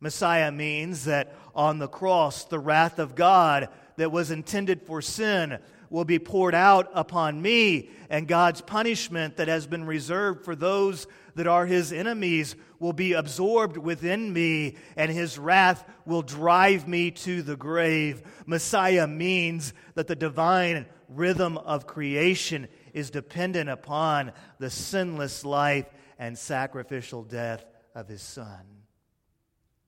Messiah 0.00 0.52
means 0.52 1.06
that 1.06 1.34
on 1.54 1.78
the 1.78 1.88
cross, 1.88 2.44
the 2.44 2.58
wrath 2.58 2.98
of 2.98 3.16
God 3.16 3.68
that 3.96 4.12
was 4.12 4.30
intended 4.30 4.82
for 4.82 5.02
sin 5.02 5.58
will 5.90 6.04
be 6.04 6.18
poured 6.18 6.54
out 6.54 6.90
upon 6.94 7.40
me, 7.40 7.90
and 8.10 8.28
God's 8.28 8.60
punishment 8.60 9.36
that 9.38 9.48
has 9.48 9.66
been 9.66 9.84
reserved 9.84 10.44
for 10.44 10.54
those 10.54 11.06
that 11.34 11.46
are 11.46 11.66
his 11.66 11.92
enemies 11.92 12.54
will 12.78 12.92
be 12.92 13.14
absorbed 13.14 13.76
within 13.76 14.32
me, 14.32 14.76
and 14.96 15.10
his 15.10 15.38
wrath 15.38 15.84
will 16.04 16.22
drive 16.22 16.86
me 16.86 17.10
to 17.10 17.42
the 17.42 17.56
grave. 17.56 18.22
Messiah 18.46 19.06
means 19.06 19.72
that 19.94 20.06
the 20.06 20.16
divine 20.16 20.86
rhythm 21.08 21.56
of 21.58 21.86
creation 21.86 22.68
is 22.98 23.10
dependent 23.10 23.70
upon 23.70 24.32
the 24.58 24.70
sinless 24.70 25.44
life 25.44 25.86
and 26.18 26.36
sacrificial 26.36 27.22
death 27.22 27.64
of 27.94 28.08
his 28.08 28.22
son. 28.22 28.66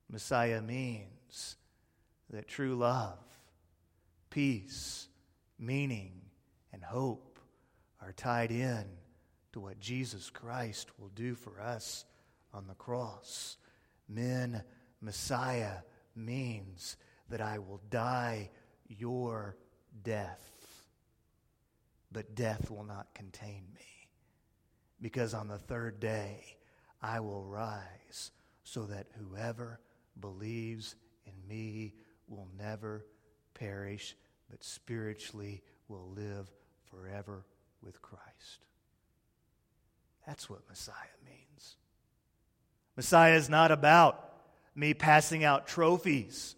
Messiah 0.09 0.62
means 0.62 1.57
that 2.31 2.49
true 2.49 2.76
love, 2.76 3.19
peace, 4.31 5.09
meaning, 5.59 6.12
and 6.73 6.83
hope 6.83 7.38
are 8.00 8.12
tied 8.12 8.52
in 8.52 8.85
to 9.52 9.61
what 9.61 9.81
Jesus 9.81 10.31
Christ 10.31 10.88
will 10.99 11.11
do 11.14 11.35
for 11.35 11.61
us 11.61 12.05
on 12.55 12.67
the 12.69 12.75
cross. 12.75 13.57
Men, 14.09 14.62
Messiah 15.00 15.79
means 16.14 16.97
that 17.29 17.40
I 17.40 17.59
will 17.59 17.81
die 17.90 18.50
your 18.88 19.57
death 20.02 20.60
but 22.12 22.35
death 22.35 22.71
will 22.71 22.85
not 22.85 23.14
contain 23.14 23.64
me. 23.75 24.09
Because 25.00 25.35
on 25.35 25.49
the 25.49 25.59
third 25.59 26.00
day 26.00 26.57
I 27.02 27.21
will 27.21 27.45
rise, 27.45 28.31
so 28.64 28.85
that 28.85 29.07
whoever 29.19 29.81
believes 30.21 30.97
in 31.26 31.33
me 31.49 31.95
will 32.29 32.49
never 32.59 33.07
perish, 33.55 34.17
but 34.50 34.62
spiritually 34.62 35.62
will 35.88 36.11
live 36.14 36.50
forever 36.90 37.45
with 37.83 38.02
Christ. 38.02 38.64
That's 40.26 40.49
what 40.50 40.69
Messiah 40.69 40.95
means. 41.25 41.76
Messiah 42.97 43.35
is 43.35 43.49
not 43.49 43.71
about 43.71 44.33
me 44.75 44.95
passing 44.95 45.43
out 45.43 45.67
trophies 45.67 46.55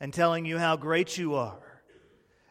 and 0.00 0.12
telling 0.12 0.44
you 0.44 0.58
how 0.58 0.76
great 0.76 1.16
you 1.16 1.34
are. 1.34 1.67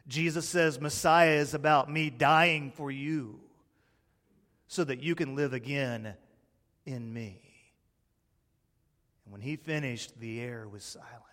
Jesus 0.07 0.47
says 0.47 0.79
Messiah 0.79 1.31
is 1.31 1.53
about 1.53 1.91
me 1.91 2.09
dying 2.09 2.71
for 2.71 2.89
you 2.89 3.39
so 4.67 4.83
that 4.83 5.01
you 5.01 5.15
can 5.15 5.35
live 5.35 5.53
again 5.53 6.13
in 6.85 7.13
me. 7.13 7.41
And 9.25 9.33
when 9.33 9.41
he 9.41 9.57
finished, 9.57 10.17
the 10.19 10.39
air 10.39 10.67
was 10.69 10.83
silent. 10.83 11.23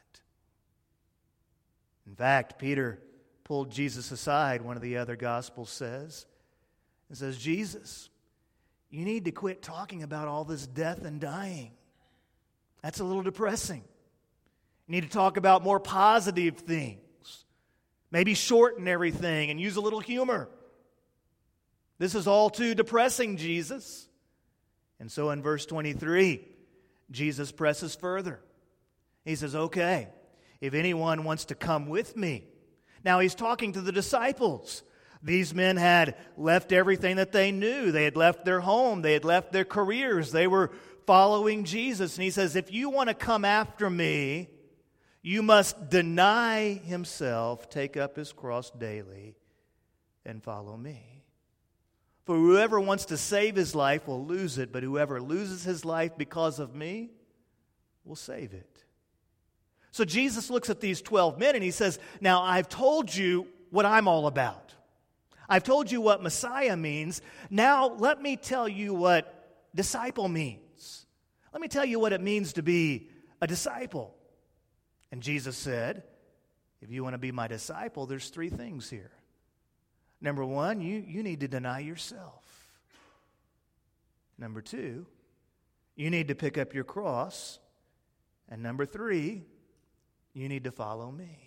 In 2.07 2.16
fact, 2.16 2.59
Peter 2.59 2.99
pulled 3.45 3.71
Jesus 3.71 4.11
aside, 4.11 4.62
one 4.62 4.76
of 4.76 4.83
the 4.83 4.97
other 4.97 5.16
gospels 5.16 5.71
says, 5.71 6.26
and 7.09 7.16
says, 7.16 7.38
Jesus, 7.38 8.09
you 8.90 9.04
need 9.04 9.26
to 9.26 9.31
quit 9.31 9.62
talking 9.62 10.02
about 10.02 10.26
all 10.26 10.45
this 10.45 10.66
death 10.66 11.04
and 11.04 11.21
dying. 11.21 11.73
That's 12.83 13.00
a 13.00 13.04
little 13.04 13.23
depressing. 13.23 13.85
You 14.87 14.93
need 14.93 15.04
to 15.04 15.11
talk 15.11 15.37
about 15.37 15.62
more 15.62 15.81
positive 15.81 16.59
things. 16.59 17.00
Maybe 18.14 18.35
shorten 18.35 18.87
everything 18.87 19.50
and 19.50 19.61
use 19.61 19.75
a 19.75 19.80
little 19.80 19.99
humor. 19.99 20.49
This 21.99 22.14
is 22.14 22.28
all 22.28 22.49
too 22.49 22.76
depressing, 22.76 23.38
Jesus. 23.38 24.06
And 25.00 25.11
so 25.11 25.30
in 25.30 25.42
verse 25.42 25.66
23, 25.66 26.47
Jesus 27.11 27.50
presses 27.50 27.97
further. 27.97 28.38
He 29.25 29.35
says, 29.35 29.56
Okay, 29.56 30.06
if 30.61 30.75
anyone 30.75 31.25
wants 31.25 31.47
to 31.47 31.56
come 31.56 31.88
with 31.88 32.16
me. 32.16 32.44
Now 33.04 33.18
he's 33.18 33.35
talking 33.35 33.73
to 33.73 33.80
the 33.80 33.90
disciples. 33.90 34.85
These 35.21 35.52
men 35.52 35.76
had 35.76 36.14
left 36.37 36.71
everything 36.71 37.16
that 37.16 37.33
they 37.33 37.50
knew. 37.50 37.90
They 37.90 38.04
had 38.04 38.16
left 38.16 38.44
their 38.44 38.61
home, 38.61 39.02
they 39.02 39.14
had 39.14 39.25
left 39.25 39.50
their 39.50 39.64
careers, 39.64 40.30
they 40.30 40.47
were 40.47 40.71
following 41.04 41.64
Jesus. 41.64 42.14
And 42.16 42.23
he 42.23 42.30
says, 42.30 42.54
If 42.54 42.73
you 42.73 42.90
want 42.90 43.09
to 43.09 43.14
come 43.16 43.44
after 43.44 43.90
me, 43.90 44.50
you 45.26 45.43
must 45.43 45.88
deny 45.88 46.75
himself, 46.85 47.71
take 47.71 47.97
up 47.97 48.14
his 48.14 48.31
cross 48.31 48.71
daily, 48.71 49.35
and 50.26 50.43
follow 50.43 50.76
me. 50.76 51.00
For 52.26 52.37
whoever 52.37 52.78
wants 52.78 53.07
to 53.07 53.16
save 53.16 53.57
his 53.57 53.75
life 53.75 54.07
will 54.07 54.23
lose 54.23 54.59
it, 54.59 54.71
but 54.71 54.83
whoever 54.83 55.23
loses 55.23 55.64
his 55.64 55.83
life 55.83 56.12
because 56.19 56.59
of 56.59 56.75
me 56.75 57.09
will 58.04 58.16
save 58.16 58.52
it. 58.52 58.85
So 59.93 60.04
Jesus 60.04 60.50
looks 60.50 60.69
at 60.69 60.81
these 60.81 61.00
12 61.00 61.38
men 61.38 61.54
and 61.54 61.64
he 61.64 61.71
says, 61.71 61.99
Now 62.21 62.43
I've 62.43 62.69
told 62.69 63.14
you 63.14 63.49
what 63.71 63.87
I'm 63.87 64.09
all 64.09 64.26
about. 64.26 64.75
I've 65.49 65.64
told 65.64 65.90
you 65.90 66.02
what 66.02 66.23
Messiah 66.23 66.76
means. 66.76 67.23
Now 67.49 67.95
let 67.95 68.21
me 68.21 68.37
tell 68.37 68.69
you 68.69 68.93
what 68.93 69.57
disciple 69.75 70.28
means. 70.28 71.07
Let 71.54 71.62
me 71.62 71.69
tell 71.69 71.87
you 71.87 71.99
what 71.99 72.12
it 72.12 72.21
means 72.21 72.52
to 72.54 72.62
be 72.62 73.09
a 73.40 73.47
disciple. 73.47 74.14
And 75.14 75.23
Jesus 75.23 75.56
said, 75.56 76.02
If 76.83 76.90
you 76.90 77.04
want 77.04 77.14
to 77.14 77.18
be 77.18 77.30
my 77.30 77.47
disciple, 77.47 78.04
there's 78.04 78.30
three 78.30 78.49
things 78.49 78.90
here. 78.90 79.12
Number 80.21 80.44
one, 80.44 80.80
you, 80.80 81.04
you 81.06 81.23
need 81.23 81.38
to 81.38 81.47
deny 81.47 81.78
yourself. 81.78 82.42
Number 84.38 84.61
two, 84.61 85.06
you 85.94 86.11
need 86.11 86.26
to 86.26 86.35
pick 86.35 86.59
up 86.59 86.75
your 86.75 86.83
cross. 86.83 87.61
And 88.49 88.61
number 88.61 88.87
three, 88.87 89.44
you 90.33 90.49
need 90.49 90.64
to 90.64 90.73
follow 90.73 91.12
me. 91.12 91.44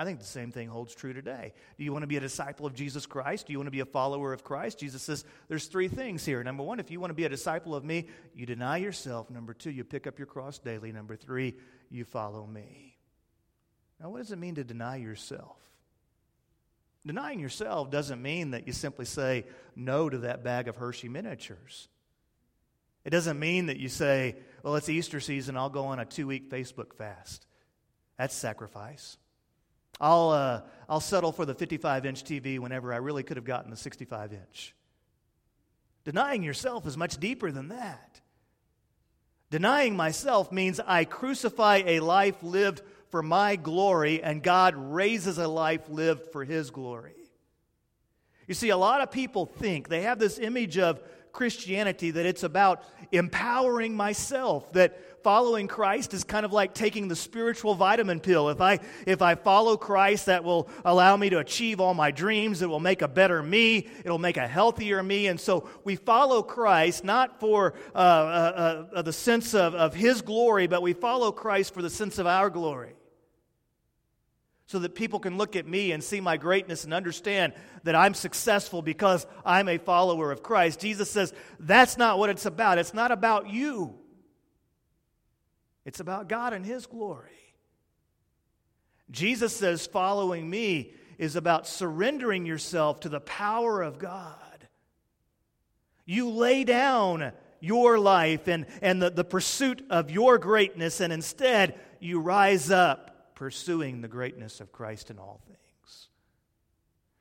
I 0.00 0.04
think 0.06 0.18
the 0.18 0.24
same 0.24 0.50
thing 0.50 0.68
holds 0.68 0.94
true 0.94 1.12
today. 1.12 1.52
Do 1.76 1.84
you 1.84 1.92
want 1.92 2.04
to 2.04 2.06
be 2.06 2.16
a 2.16 2.20
disciple 2.20 2.64
of 2.64 2.72
Jesus 2.72 3.04
Christ? 3.04 3.46
Do 3.46 3.52
you 3.52 3.58
want 3.58 3.66
to 3.66 3.70
be 3.70 3.80
a 3.80 3.84
follower 3.84 4.32
of 4.32 4.42
Christ? 4.42 4.78
Jesus 4.78 5.02
says 5.02 5.26
there's 5.48 5.66
three 5.66 5.88
things 5.88 6.24
here. 6.24 6.42
Number 6.42 6.62
one, 6.62 6.80
if 6.80 6.90
you 6.90 6.98
want 7.00 7.10
to 7.10 7.14
be 7.14 7.26
a 7.26 7.28
disciple 7.28 7.74
of 7.74 7.84
me, 7.84 8.06
you 8.34 8.46
deny 8.46 8.78
yourself. 8.78 9.28
Number 9.28 9.52
two, 9.52 9.70
you 9.70 9.84
pick 9.84 10.06
up 10.06 10.18
your 10.18 10.24
cross 10.24 10.58
daily. 10.58 10.90
Number 10.90 11.16
three, 11.16 11.54
you 11.90 12.06
follow 12.06 12.46
me. 12.46 12.96
Now, 14.00 14.08
what 14.08 14.20
does 14.20 14.32
it 14.32 14.38
mean 14.38 14.54
to 14.54 14.64
deny 14.64 14.96
yourself? 14.96 15.58
Denying 17.04 17.38
yourself 17.38 17.90
doesn't 17.90 18.22
mean 18.22 18.52
that 18.52 18.66
you 18.66 18.72
simply 18.72 19.04
say 19.04 19.44
no 19.76 20.08
to 20.08 20.16
that 20.20 20.42
bag 20.42 20.68
of 20.68 20.76
Hershey 20.76 21.10
miniatures. 21.10 21.90
It 23.04 23.10
doesn't 23.10 23.38
mean 23.38 23.66
that 23.66 23.76
you 23.76 23.90
say, 23.90 24.36
well, 24.62 24.76
it's 24.76 24.88
Easter 24.88 25.20
season, 25.20 25.58
I'll 25.58 25.68
go 25.68 25.84
on 25.84 26.00
a 26.00 26.06
two 26.06 26.26
week 26.26 26.48
Facebook 26.48 26.94
fast. 26.94 27.44
That's 28.16 28.34
sacrifice. 28.34 29.18
I'll, 29.98 30.30
uh, 30.30 30.60
I'll 30.88 31.00
settle 31.00 31.32
for 31.32 31.46
the 31.46 31.54
55 31.54 32.06
inch 32.06 32.24
TV 32.24 32.58
whenever 32.58 32.92
I 32.92 32.98
really 32.98 33.22
could 33.22 33.36
have 33.36 33.44
gotten 33.44 33.70
the 33.70 33.76
65 33.76 34.32
inch. 34.32 34.74
Denying 36.04 36.42
yourself 36.42 36.86
is 36.86 36.96
much 36.96 37.18
deeper 37.18 37.50
than 37.50 37.68
that. 37.68 38.20
Denying 39.50 39.96
myself 39.96 40.52
means 40.52 40.80
I 40.80 41.04
crucify 41.04 41.82
a 41.84 42.00
life 42.00 42.42
lived 42.42 42.82
for 43.10 43.22
my 43.22 43.56
glory, 43.56 44.22
and 44.22 44.42
God 44.42 44.74
raises 44.76 45.38
a 45.38 45.48
life 45.48 45.88
lived 45.88 46.30
for 46.30 46.44
His 46.44 46.70
glory. 46.70 47.14
You 48.46 48.54
see, 48.54 48.70
a 48.70 48.76
lot 48.76 49.00
of 49.00 49.10
people 49.10 49.46
think, 49.46 49.88
they 49.88 50.02
have 50.02 50.18
this 50.18 50.38
image 50.38 50.78
of 50.78 51.02
Christianity 51.32 52.12
that 52.12 52.26
it's 52.26 52.42
about 52.42 52.82
empowering 53.12 53.96
myself, 53.96 54.72
that 54.72 55.09
following 55.22 55.68
Christ 55.68 56.14
is 56.14 56.24
kind 56.24 56.44
of 56.44 56.52
like 56.52 56.74
taking 56.74 57.08
the 57.08 57.16
spiritual 57.16 57.74
vitamin 57.74 58.20
pill. 58.20 58.48
If 58.48 58.60
I, 58.60 58.80
if 59.06 59.22
I 59.22 59.34
follow 59.34 59.76
Christ, 59.76 60.26
that 60.26 60.44
will 60.44 60.68
allow 60.84 61.16
me 61.16 61.30
to 61.30 61.38
achieve 61.38 61.80
all 61.80 61.94
my 61.94 62.10
dreams. 62.10 62.62
It 62.62 62.68
will 62.68 62.80
make 62.80 63.02
a 63.02 63.08
better 63.08 63.42
me. 63.42 63.88
It'll 64.04 64.18
make 64.18 64.36
a 64.36 64.46
healthier 64.46 65.02
me. 65.02 65.26
And 65.26 65.40
so 65.40 65.68
we 65.84 65.96
follow 65.96 66.42
Christ 66.42 67.04
not 67.04 67.40
for 67.40 67.74
uh, 67.94 67.98
uh, 67.98 68.86
uh, 68.94 69.02
the 69.02 69.12
sense 69.12 69.54
of, 69.54 69.74
of 69.74 69.94
His 69.94 70.22
glory, 70.22 70.66
but 70.66 70.82
we 70.82 70.92
follow 70.92 71.32
Christ 71.32 71.74
for 71.74 71.82
the 71.82 71.90
sense 71.90 72.18
of 72.18 72.26
our 72.26 72.50
glory. 72.50 72.94
so 74.70 74.78
that 74.78 74.94
people 74.94 75.18
can 75.18 75.36
look 75.36 75.56
at 75.56 75.66
me 75.66 75.90
and 75.90 76.00
see 76.00 76.20
my 76.20 76.36
greatness 76.36 76.84
and 76.84 76.94
understand 76.94 77.52
that 77.82 77.96
I'm 77.96 78.14
successful 78.14 78.82
because 78.82 79.26
I'm 79.44 79.68
a 79.68 79.78
follower 79.78 80.30
of 80.30 80.44
Christ. 80.44 80.78
Jesus 80.78 81.10
says, 81.10 81.32
that's 81.58 81.98
not 81.98 82.20
what 82.20 82.30
it's 82.30 82.46
about. 82.46 82.78
It's 82.78 82.94
not 82.94 83.10
about 83.10 83.50
you, 83.50 83.98
it's 85.84 86.00
about 86.00 86.28
God 86.28 86.52
and 86.52 86.64
His 86.64 86.86
glory. 86.86 87.30
Jesus 89.10 89.56
says, 89.56 89.86
following 89.86 90.48
me 90.48 90.92
is 91.18 91.36
about 91.36 91.66
surrendering 91.66 92.46
yourself 92.46 93.00
to 93.00 93.08
the 93.08 93.20
power 93.20 93.82
of 93.82 93.98
God. 93.98 94.36
You 96.04 96.30
lay 96.30 96.64
down 96.64 97.32
your 97.60 97.98
life 97.98 98.48
and, 98.48 98.66
and 98.80 99.02
the, 99.02 99.10
the 99.10 99.24
pursuit 99.24 99.84
of 99.90 100.10
your 100.10 100.38
greatness, 100.38 101.00
and 101.00 101.12
instead 101.12 101.78
you 101.98 102.20
rise 102.20 102.70
up 102.70 103.34
pursuing 103.34 104.00
the 104.00 104.08
greatness 104.08 104.60
of 104.60 104.72
Christ 104.72 105.10
in 105.10 105.18
all 105.18 105.40
things. 105.46 106.08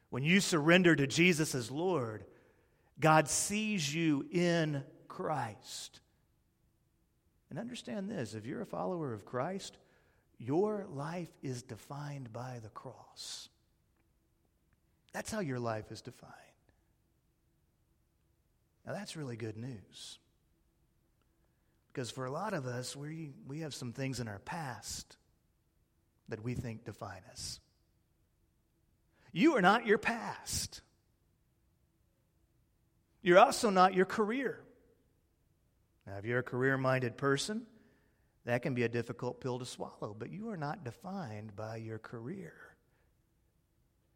When 0.10 0.24
you 0.24 0.40
surrender 0.40 0.96
to 0.96 1.08
Jesus 1.08 1.54
as 1.54 1.70
Lord, 1.70 2.24
God 3.00 3.28
sees 3.28 3.94
you 3.94 4.26
in 4.32 4.84
Christ. 5.08 6.00
And 7.50 7.58
understand 7.58 8.10
this 8.10 8.34
if 8.34 8.46
you're 8.46 8.62
a 8.62 8.66
follower 8.66 9.14
of 9.14 9.26
Christ, 9.26 9.78
your 10.38 10.86
life 10.92 11.30
is 11.42 11.64
defined 11.64 12.32
by 12.32 12.60
the 12.64 12.70
cross. 12.70 13.50
That's 15.14 15.32
how 15.32 15.40
your 15.40 15.60
life 15.60 15.92
is 15.92 16.02
defined. 16.02 16.34
Now, 18.86 18.94
that's 18.94 19.16
really 19.16 19.36
good 19.36 19.58
news. 19.58 20.20
Because 21.92 22.12
for 22.12 22.26
a 22.26 22.32
lot 22.32 22.54
of 22.54 22.66
us, 22.66 22.96
we, 22.96 23.32
we 23.48 23.62
have 23.62 23.74
some 23.74 23.92
things 23.92 24.20
in 24.20 24.28
our 24.28 24.40
past 24.40 25.18
that 26.30 26.44
we 26.44 26.54
think 26.54 26.86
define 26.86 27.22
us. 27.32 27.60
You 29.32 29.58
are 29.58 29.62
not 29.62 29.86
your 29.86 29.98
past. 29.98 30.82
You're 33.22 33.40
also 33.40 33.70
not 33.70 33.94
your 33.94 34.06
career. 34.06 34.60
Now, 36.10 36.18
if 36.18 36.26
you're 36.26 36.40
a 36.40 36.44
career 36.44 36.76
minded 36.76 37.18
person, 37.18 37.68
that 38.46 38.64
can 38.64 38.74
be 38.74 38.84
a 38.84 38.90
difficult 38.90 39.42
pill 39.42 39.60
to 39.60 39.66
swallow, 39.66 40.16
but 40.18 40.32
you 40.32 40.50
are 40.50 40.58
not 40.58 40.84
defined 40.84 41.56
by 41.56 41.76
your 41.78 42.00
career. 42.00 42.54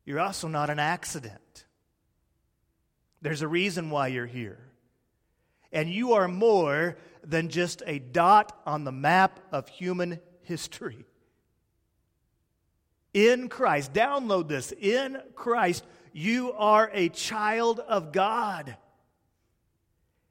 You're 0.04 0.20
also 0.20 0.48
not 0.48 0.72
an 0.72 0.80
accident. 0.80 1.66
There's 3.22 3.44
a 3.44 3.48
reason 3.48 3.92
why 3.92 4.08
you're 4.08 4.26
here. 4.26 4.58
And 5.72 5.88
you 5.88 6.14
are 6.14 6.28
more 6.28 6.98
than 7.24 7.50
just 7.50 7.84
a 7.86 8.00
dot 8.00 8.60
on 8.66 8.86
the 8.86 8.92
map 8.92 9.40
of 9.52 9.68
human 9.68 10.20
history 10.42 11.06
in 13.14 13.50
Christ. 13.50 13.94
Download 13.94 14.48
this. 14.48 14.72
In 14.72 15.22
Christ, 15.36 15.84
you 16.12 16.54
are 16.54 16.90
a 16.92 17.10
child 17.10 17.80
of 17.80 18.12
God. 18.12 18.78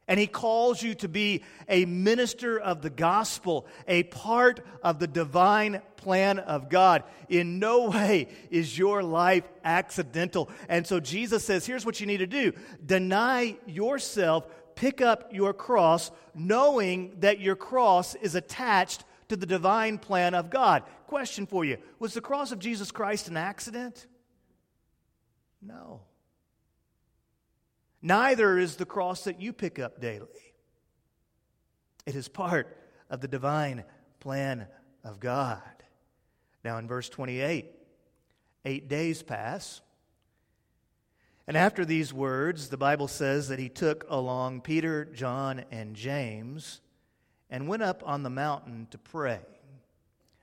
And 0.08 0.18
he 0.18 0.26
calls 0.26 0.82
you 0.82 0.94
to 0.96 1.08
be 1.08 1.42
a 1.68 1.84
minister 1.84 2.58
of 2.58 2.82
the 2.82 2.90
gospel, 2.90 3.66
a 3.86 4.02
part 4.04 4.60
of 4.82 4.98
the 4.98 5.06
divine 5.06 5.80
plan 5.96 6.38
of 6.40 6.68
God. 6.68 7.04
In 7.28 7.58
no 7.58 7.90
way 7.90 8.28
is 8.50 8.76
your 8.76 9.02
life 9.02 9.44
accidental. 9.64 10.50
And 10.68 10.86
so 10.86 10.98
Jesus 10.98 11.44
says, 11.44 11.64
here's 11.64 11.86
what 11.86 12.00
you 12.00 12.06
need 12.06 12.18
to 12.18 12.26
do 12.26 12.52
deny 12.84 13.56
yourself, 13.66 14.46
pick 14.74 15.00
up 15.00 15.32
your 15.32 15.54
cross, 15.54 16.10
knowing 16.34 17.16
that 17.20 17.38
your 17.40 17.56
cross 17.56 18.14
is 18.16 18.34
attached 18.34 19.04
to 19.28 19.36
the 19.36 19.46
divine 19.46 19.98
plan 19.98 20.34
of 20.34 20.50
God. 20.50 20.82
Question 21.06 21.46
for 21.46 21.64
you 21.64 21.78
Was 21.98 22.14
the 22.14 22.20
cross 22.20 22.52
of 22.52 22.58
Jesus 22.58 22.90
Christ 22.90 23.28
an 23.28 23.36
accident? 23.36 24.06
No. 25.62 26.00
Neither 28.02 28.58
is 28.58 28.76
the 28.76 28.84
cross 28.84 29.24
that 29.24 29.40
you 29.40 29.52
pick 29.52 29.78
up 29.78 30.00
daily. 30.00 30.26
It 32.04 32.16
is 32.16 32.28
part 32.28 32.76
of 33.08 33.20
the 33.20 33.28
divine 33.28 33.84
plan 34.18 34.66
of 35.04 35.20
God. 35.20 35.62
Now, 36.64 36.78
in 36.78 36.88
verse 36.88 37.08
28, 37.08 37.66
eight 38.64 38.88
days 38.88 39.22
pass. 39.22 39.80
And 41.46 41.56
after 41.56 41.84
these 41.84 42.12
words, 42.12 42.68
the 42.68 42.76
Bible 42.76 43.08
says 43.08 43.48
that 43.48 43.58
he 43.58 43.68
took 43.68 44.04
along 44.08 44.62
Peter, 44.62 45.04
John, 45.04 45.64
and 45.70 45.94
James 45.94 46.80
and 47.50 47.68
went 47.68 47.82
up 47.82 48.02
on 48.06 48.22
the 48.22 48.30
mountain 48.30 48.88
to 48.90 48.98
pray. 48.98 49.40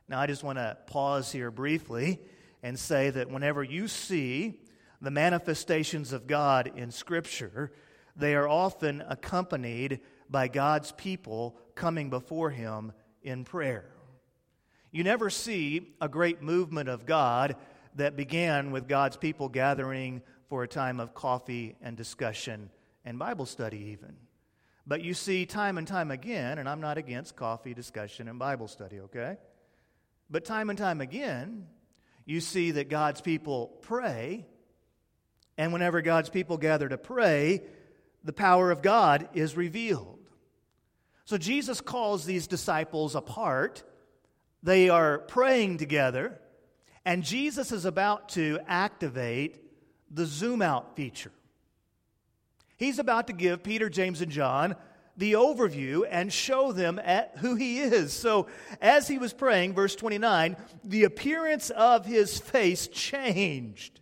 Now, 0.08 0.20
I 0.20 0.28
just 0.28 0.44
want 0.44 0.58
to 0.58 0.78
pause 0.88 1.32
here 1.32 1.52
briefly 1.52 2.20
and 2.64 2.78
say 2.78 3.10
that 3.10 3.30
whenever 3.30 3.64
you 3.64 3.88
see 3.88 4.60
the 5.02 5.12
manifestations 5.12 6.14
of 6.14 6.28
God 6.28 6.72
in 6.76 6.92
Scripture, 6.92 7.72
they 8.16 8.36
are 8.36 8.48
often 8.48 9.04
accompanied 9.08 10.02
by 10.30 10.48
God's 10.48 10.92
people 10.92 11.58
coming 11.76 12.10
before 12.10 12.50
Him 12.50 12.92
in 13.24 13.46
prayer. 13.46 13.86
You 14.92 15.04
never 15.04 15.30
see 15.30 15.94
a 16.02 16.10
great 16.10 16.42
movement 16.42 16.90
of 16.90 17.06
God 17.06 17.56
that 17.96 18.16
began 18.16 18.72
with 18.72 18.88
God's 18.88 19.18
people 19.18 19.50
gathering 19.50 20.22
for 20.48 20.64
a 20.64 20.68
time 20.68 21.00
of 21.00 21.14
coffee 21.14 21.76
and 21.82 21.96
discussion 21.96 22.70
and 23.06 23.20
Bible 23.20 23.46
study, 23.46 23.92
even. 23.92 24.16
But 24.86 25.04
you 25.04 25.14
see, 25.14 25.46
time 25.46 25.78
and 25.78 25.88
time 25.88 26.10
again, 26.10 26.58
and 26.58 26.68
I'm 26.68 26.82
not 26.82 26.98
against 26.98 27.36
coffee, 27.36 27.74
discussion, 27.74 28.28
and 28.28 28.40
Bible 28.40 28.68
study, 28.68 29.00
okay? 29.02 29.38
But 30.30 30.46
time 30.46 30.70
and 30.70 30.78
time 30.78 31.02
again, 31.02 31.68
you 32.26 32.42
see 32.42 32.72
that 32.72 32.90
God's 32.90 33.22
people 33.22 33.68
pray, 33.82 34.46
and 35.60 35.74
whenever 35.74 36.02
God's 36.02 36.30
people 36.30 36.58
gather 36.58 36.88
to 36.88 36.98
pray, 36.98 37.62
the 38.24 38.32
power 38.32 38.72
of 38.72 38.82
God 38.82 39.28
is 39.34 39.58
revealed. 39.58 40.18
So 41.26 41.38
Jesus 41.38 41.82
calls 41.82 42.24
these 42.24 42.48
disciples 42.48 43.14
apart. 43.14 43.84
They 44.64 44.88
are 44.88 45.20
praying 45.20 45.78
together, 45.78 46.40
and 47.04 47.24
Jesus 47.24 47.74
is 47.74 47.84
about 47.84 48.30
to 48.30 48.60
activate 48.68 49.62
the 50.10 50.26
zoom 50.26 50.62
out 50.62 50.96
feature. 50.96 51.34
He's 52.78 52.98
about 52.98 53.28
to 53.28 53.34
give 53.34 53.62
Peter, 53.62 53.90
James, 53.90 54.22
and 54.22 54.32
John 54.32 54.78
the 55.18 55.34
overview 55.34 56.08
and 56.10 56.32
show 56.32 56.72
them 56.72 57.02
who 57.40 57.56
he 57.56 57.82
is. 57.82 58.14
So, 58.14 58.48
as 58.80 59.10
he 59.10 59.18
was 59.18 59.34
praying, 59.34 59.74
verse 59.74 59.98
29, 59.98 60.56
the 60.86 61.04
appearance 61.04 61.70
of 61.70 62.06
his 62.06 62.40
face 62.40 62.88
changed, 62.88 64.00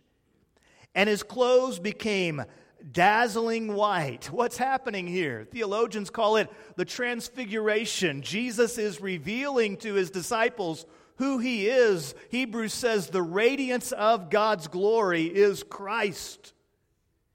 and 0.98 1.08
his 1.08 1.22
clothes 1.22 1.78
became 1.78 2.42
dazzling 2.90 3.72
white. 3.72 4.24
What's 4.32 4.56
happening 4.56 5.06
here? 5.06 5.46
Theologians 5.48 6.10
call 6.10 6.38
it 6.38 6.50
the 6.74 6.84
transfiguration. 6.84 8.20
Jesus 8.20 8.78
is 8.78 9.00
revealing 9.00 9.76
to 9.76 9.94
his 9.94 10.10
disciples 10.10 10.86
who 11.18 11.38
he 11.38 11.68
is. 11.68 12.16
Hebrews 12.30 12.74
says 12.74 13.06
the 13.06 13.22
radiance 13.22 13.92
of 13.92 14.28
God's 14.28 14.66
glory 14.66 15.26
is 15.26 15.62
Christ. 15.62 16.52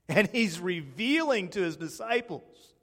And 0.09 0.27
he's 0.33 0.59
revealing 0.59 1.47
to 1.51 1.61
his 1.61 1.77
disciples 1.77 2.73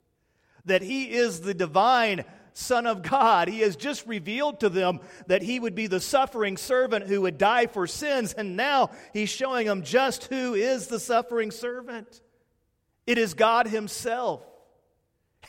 that 0.65 0.81
he 0.81 1.11
is 1.11 1.41
the 1.41 1.53
divine 1.53 2.25
Son 2.53 2.85
of 2.85 3.01
God. 3.01 3.47
He 3.47 3.61
has 3.61 3.75
just 3.75 4.05
revealed 4.07 4.59
to 4.59 4.69
them 4.69 4.99
that 5.27 5.41
he 5.41 5.59
would 5.59 5.75
be 5.75 5.87
the 5.87 5.99
suffering 5.99 6.57
servant 6.57 7.07
who 7.07 7.21
would 7.21 7.37
die 7.37 7.67
for 7.67 7.87
sins, 7.87 8.33
and 8.33 8.55
now 8.55 8.91
he's 9.13 9.29
showing 9.29 9.67
them 9.67 9.83
just 9.83 10.25
who 10.25 10.53
is 10.53 10.87
the 10.87 10.99
suffering 10.99 11.51
servant. 11.51 12.21
It 13.07 13.17
is 13.17 13.33
God 13.33 13.67
Himself. 13.67 14.43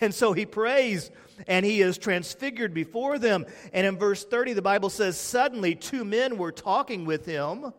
And 0.00 0.14
so 0.14 0.32
he 0.32 0.46
prays 0.46 1.10
and 1.46 1.64
he 1.64 1.80
is 1.80 1.98
transfigured 1.98 2.74
before 2.74 3.18
them. 3.18 3.46
And 3.72 3.86
in 3.86 3.98
verse 3.98 4.24
30, 4.24 4.54
the 4.54 4.62
Bible 4.62 4.90
says, 4.90 5.18
Suddenly 5.18 5.74
two 5.74 6.04
men 6.04 6.38
were 6.38 6.52
talking 6.52 7.04
with 7.04 7.26
him, 7.26 7.72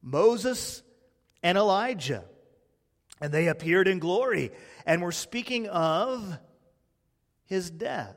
Moses 0.00 0.82
and 1.42 1.58
Elijah. 1.58 2.24
And 3.20 3.32
they 3.32 3.48
appeared 3.48 3.86
in 3.86 3.98
glory 3.98 4.50
and 4.86 5.02
were 5.02 5.12
speaking 5.12 5.68
of 5.68 6.38
his 7.44 7.70
death, 7.70 8.16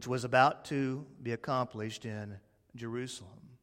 which 0.00 0.08
was 0.08 0.24
about 0.24 0.64
to 0.64 1.04
be 1.22 1.32
accomplished 1.32 2.06
in 2.06 2.34
Jerusalem. 2.74 3.58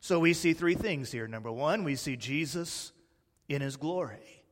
So 0.00 0.18
we 0.18 0.32
see 0.32 0.52
three 0.52 0.74
things 0.74 1.12
here. 1.12 1.28
Number 1.28 1.52
one, 1.52 1.84
we 1.84 1.94
see 1.94 2.16
Jesus 2.16 2.90
in 3.48 3.62
his 3.62 3.76
glory. 3.76 4.42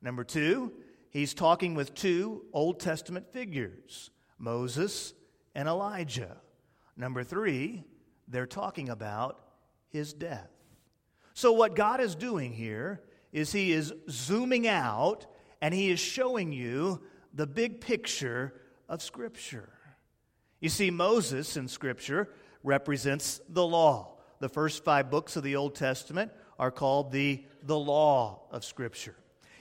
Number 0.00 0.24
two, 0.24 0.72
he's 1.10 1.34
talking 1.34 1.74
with 1.74 1.94
two 1.94 2.46
Old 2.54 2.80
Testament 2.80 3.30
figures, 3.30 4.10
Moses 4.38 5.12
and 5.54 5.68
Elijah. 5.68 6.38
Number 6.96 7.24
three, 7.24 7.84
they're 8.26 8.46
talking 8.46 8.88
about 8.88 9.38
his 9.90 10.14
death. 10.14 10.48
So, 11.34 11.52
what 11.52 11.76
God 11.76 12.00
is 12.00 12.14
doing 12.14 12.54
here 12.54 13.02
is 13.32 13.52
he 13.52 13.72
is 13.72 13.92
zooming 14.08 14.66
out 14.66 15.26
and 15.60 15.74
he 15.74 15.90
is 15.90 16.00
showing 16.00 16.52
you 16.52 17.02
the 17.34 17.46
big 17.46 17.82
picture 17.82 18.54
of 18.88 19.02
Scripture. 19.02 19.74
You 20.60 20.68
see, 20.68 20.90
Moses 20.90 21.56
in 21.56 21.68
Scripture 21.68 22.28
represents 22.64 23.40
the 23.48 23.66
law. 23.66 24.14
the 24.40 24.48
first 24.48 24.84
five 24.84 25.10
books 25.10 25.34
of 25.34 25.42
the 25.42 25.56
Old 25.56 25.74
Testament 25.74 26.30
are 26.58 26.70
called 26.70 27.10
the, 27.10 27.44
the 27.62 27.78
law 27.78 28.42
of 28.50 28.64
Scripture. 28.64 29.16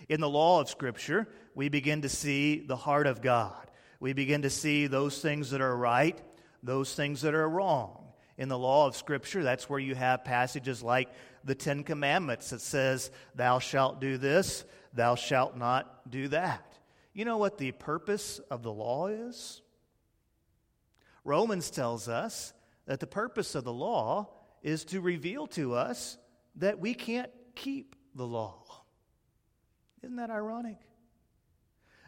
In 0.10 0.22
the 0.22 0.30
law 0.30 0.62
of 0.62 0.70
Scripture, 0.70 1.28
we 1.56 1.70
begin 1.70 2.04
to 2.04 2.10
see 2.10 2.60
the 2.60 2.76
heart 2.76 3.08
of 3.08 3.22
God. 3.22 3.72
We 4.00 4.14
begin 4.14 4.44
to 4.44 4.50
see 4.50 4.86
those 4.86 5.20
things 5.20 5.50
that 5.52 5.62
are 5.62 5.76
right, 5.76 6.20
those 6.62 6.94
things 6.94 7.22
that 7.22 7.34
are 7.34 7.50
wrong. 7.50 8.04
In 8.38 8.50
the 8.50 8.58
law 8.58 8.86
of 8.86 8.96
Scripture, 8.96 9.44
that's 9.44 9.68
where 9.68 9.80
you 9.80 9.96
have 9.96 10.24
passages 10.24 10.84
like 10.84 11.10
the 11.44 11.56
Ten 11.56 11.84
Commandments 11.84 12.52
that 12.52 12.62
says, 12.62 13.10
Thou 13.34 13.58
shalt 13.60 14.00
do 14.00 14.18
this, 14.18 14.64
thou 14.94 15.16
shalt 15.16 15.58
not 15.58 16.10
do 16.10 16.28
that. 16.30 16.78
You 17.14 17.26
know 17.26 17.38
what 17.38 17.58
the 17.58 17.72
purpose 17.72 18.40
of 18.52 18.62
the 18.62 18.72
law 18.72 19.08
is? 19.08 19.62
Romans 21.28 21.70
tells 21.70 22.08
us 22.08 22.54
that 22.86 23.02
the 23.02 23.06
purpose 23.06 23.54
of 23.54 23.66
the 23.66 23.74
law 23.74 24.30
is 24.64 24.86
to 24.86 25.02
reveal 25.02 25.46
to 25.48 25.74
us 25.74 26.18
that 26.56 26.80
we 26.80 26.94
can't 26.94 27.30
keep 27.54 27.98
the 28.16 28.26
law. 28.26 28.64
Isn't 30.02 30.16
that 30.16 30.30
ironic? 30.30 30.78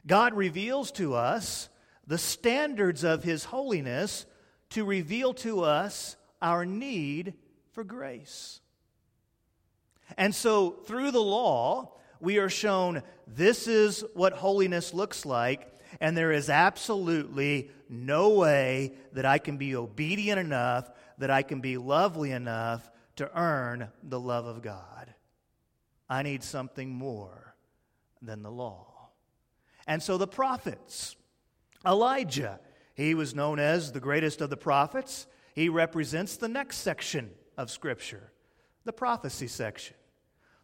God 0.08 0.34
reveals 0.34 0.94
to 0.94 1.16
us 1.16 1.68
the 2.08 2.18
standards 2.18 3.04
of 3.04 3.22
His 3.22 3.44
holiness 3.44 4.26
to 4.70 4.86
reveal 4.86 5.34
to 5.34 5.64
us 5.64 6.16
our 6.42 6.66
need 6.66 7.34
for 7.74 7.84
grace. 7.84 8.62
And 10.18 10.34
so, 10.34 10.72
through 10.72 11.12
the 11.12 11.22
law, 11.22 11.92
we 12.22 12.38
are 12.38 12.50
shown 12.50 13.04
this 13.28 13.68
is 13.68 14.06
what 14.14 14.32
holiness 14.32 14.94
looks 14.94 15.26
like, 15.26 15.74
and 16.00 16.16
there 16.16 16.32
is 16.32 16.50
absolutely 16.50 17.70
no 17.90 18.30
way 18.30 18.94
that 19.14 19.26
I 19.26 19.40
can 19.40 19.58
be 19.58 19.76
obedient 19.76 20.40
enough, 20.40 20.90
that 21.18 21.32
I 21.32 21.42
can 21.42 21.60
be 21.60 21.78
lovely 21.78 22.32
enough 22.32 22.90
to 23.16 23.30
earn 23.38 23.90
the 24.04 24.20
love 24.20 24.46
of 24.46 24.62
God. 24.62 25.14
I 26.08 26.24
need 26.24 26.44
something 26.44 26.90
more 26.90 27.56
than 28.22 28.44
the 28.44 28.52
law. 28.52 29.10
And 29.88 30.02
so 30.02 30.18
the 30.18 30.28
prophets, 30.28 31.16
Elijah, 31.86 32.60
he 32.94 33.16
was 33.16 33.34
known 33.34 33.60
as 33.60 33.92
the 33.92 34.00
greatest 34.00 34.42
of 34.42 34.50
the 34.50 34.58
prophets. 34.58 35.26
He 35.56 35.68
represents 35.68 36.38
the 36.38 36.48
next 36.48 36.78
section 36.78 37.32
of 37.58 37.72
Scripture, 37.72 38.32
the 38.86 38.94
prophecy 38.94 39.48
section. 39.48 39.96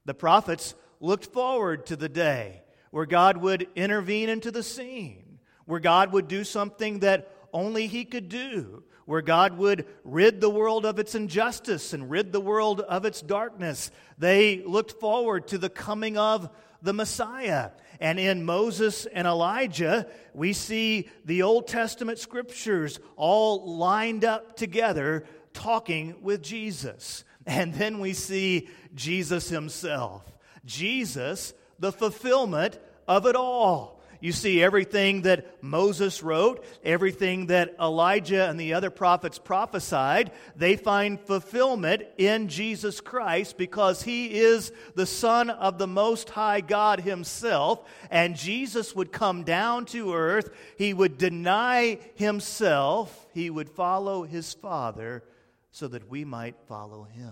The 0.06 0.14
prophets 0.14 0.76
looked 1.00 1.26
forward 1.26 1.86
to 1.88 1.96
the 1.96 2.10
day 2.10 2.62
where 2.92 3.06
God 3.06 3.38
would 3.38 3.68
intervene 3.76 4.30
into 4.30 4.52
the 4.52 4.64
scene, 4.64 5.25
where 5.65 5.80
God 5.80 6.13
would 6.13 6.28
do 6.28 6.43
something 6.43 6.99
that 6.99 7.32
only 7.54 7.88
He 7.88 8.06
could 8.06 8.30
do, 8.30 8.84
where 9.06 9.21
God 9.21 9.58
would 9.58 9.86
rid 10.04 10.41
the 10.41 10.49
world 10.49 10.86
of 10.86 10.99
its 10.99 11.15
injustice 11.15 11.93
and 11.93 12.10
rid 12.10 12.32
the 12.32 12.41
world 12.41 12.82
of 12.82 13.06
its 13.06 13.21
darkness. 13.21 13.91
They 14.17 14.63
looked 14.63 14.99
forward 14.99 15.47
to 15.49 15.58
the 15.58 15.69
coming 15.69 16.17
of 16.17 16.49
the 16.82 16.93
Messiah. 16.93 17.71
And 17.99 18.19
in 18.19 18.45
Moses 18.45 19.06
and 19.06 19.28
Elijah, 19.28 20.08
we 20.34 20.54
see 20.54 21.10
the 21.23 21.43
Old 21.43 21.67
Testament 21.67 22.19
scriptures 22.19 22.99
all 23.15 23.78
lined 23.78 24.25
up 24.25 24.58
together 24.58 25.25
talking 25.54 26.15
with 26.21 26.41
Jesus. 26.41 27.23
And 27.45 27.73
then 27.73 27.99
we 27.99 28.13
see 28.13 28.69
Jesus 28.93 29.49
himself. 29.49 30.23
Jesus, 30.65 31.54
the 31.80 31.91
fulfillment 31.91 32.80
of 33.08 33.25
it 33.25 33.36
all. 33.36 33.95
You 34.26 34.32
see, 34.32 34.64
everything 34.64 35.22
that 35.22 35.62
Moses 35.62 36.24
wrote, 36.24 36.66
everything 36.84 37.46
that 37.46 37.76
Elijah 37.80 38.50
and 38.50 38.60
the 38.60 38.74
other 38.74 38.90
prophets 38.90 39.38
prophesied, 39.38 40.32
they 40.56 40.78
find 40.78 41.20
fulfillment 41.20 42.02
in 42.18 42.48
Jesus 42.48 43.02
Christ 43.02 43.56
because 43.56 44.02
he 44.02 44.34
is 44.34 44.72
the 44.96 45.06
Son 45.06 45.52
of 45.52 45.78
the 45.78 45.86
Most 45.86 46.32
High 46.32 46.62
God 46.62 47.02
himself. 47.02 47.88
And 48.10 48.36
Jesus 48.36 48.96
would 48.96 49.12
come 49.12 49.44
down 49.44 49.86
to 49.86 50.16
earth, 50.16 50.50
he 50.76 50.92
would 50.92 51.20
deny 51.20 52.00
himself, 52.16 53.28
he 53.32 53.52
would 53.52 53.70
follow 53.70 54.24
his 54.24 54.56
Father 54.56 55.24
so 55.70 55.88
that 55.88 56.10
we 56.10 56.26
might 56.26 56.56
follow 56.68 57.04
him. 57.04 57.32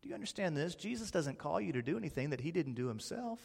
Do 0.00 0.08
you 0.08 0.14
understand 0.14 0.56
this? 0.56 0.76
Jesus 0.76 1.10
doesn't 1.10 1.40
call 1.40 1.60
you 1.60 1.72
to 1.72 1.82
do 1.82 1.96
anything 1.96 2.30
that 2.30 2.40
he 2.40 2.52
didn't 2.52 2.74
do 2.74 2.86
himself. 2.86 3.40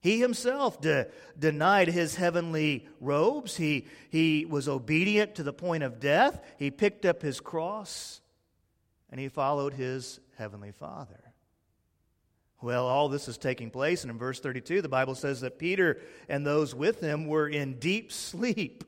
He 0.00 0.18
himself 0.18 0.80
de- 0.80 1.08
denied 1.38 1.88
his 1.88 2.14
heavenly 2.14 2.88
robes. 3.00 3.56
He, 3.56 3.86
he 4.08 4.46
was 4.46 4.68
obedient 4.68 5.34
to 5.34 5.42
the 5.42 5.52
point 5.52 5.82
of 5.82 6.00
death. 6.00 6.42
He 6.58 6.70
picked 6.70 7.04
up 7.04 7.20
his 7.22 7.38
cross 7.40 8.20
and 9.10 9.20
he 9.20 9.28
followed 9.28 9.74
his 9.74 10.20
heavenly 10.38 10.72
Father. 10.72 11.20
Well, 12.62 12.86
all 12.86 13.08
this 13.08 13.26
is 13.26 13.38
taking 13.38 13.70
place, 13.70 14.02
and 14.02 14.10
in 14.10 14.18
verse 14.18 14.38
32, 14.38 14.82
the 14.82 14.88
Bible 14.88 15.14
says 15.14 15.40
that 15.40 15.58
Peter 15.58 16.00
and 16.28 16.46
those 16.46 16.74
with 16.74 17.00
him 17.00 17.26
were 17.26 17.48
in 17.48 17.78
deep 17.78 18.12
sleep. 18.12 18.84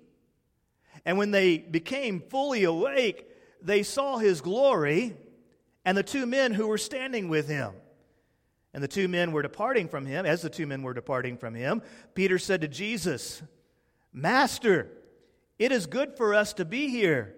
And 1.06 1.16
when 1.16 1.30
they 1.30 1.58
became 1.58 2.20
fully 2.20 2.64
awake, 2.64 3.26
they 3.62 3.82
saw 3.82 4.18
his 4.18 4.40
glory 4.40 5.16
and 5.84 5.96
the 5.96 6.02
two 6.02 6.26
men 6.26 6.52
who 6.52 6.68
were 6.68 6.78
standing 6.78 7.28
with 7.28 7.48
him. 7.48 7.72
And 8.74 8.82
the 8.82 8.88
two 8.88 9.08
men 9.08 9.32
were 9.32 9.42
departing 9.42 9.88
from 9.88 10.06
him. 10.06 10.24
As 10.24 10.42
the 10.42 10.50
two 10.50 10.66
men 10.66 10.82
were 10.82 10.94
departing 10.94 11.36
from 11.36 11.54
him, 11.54 11.82
Peter 12.14 12.38
said 12.38 12.62
to 12.62 12.68
Jesus, 12.68 13.42
Master, 14.12 14.88
it 15.58 15.72
is 15.72 15.86
good 15.86 16.16
for 16.16 16.34
us 16.34 16.54
to 16.54 16.64
be 16.64 16.88
here. 16.88 17.34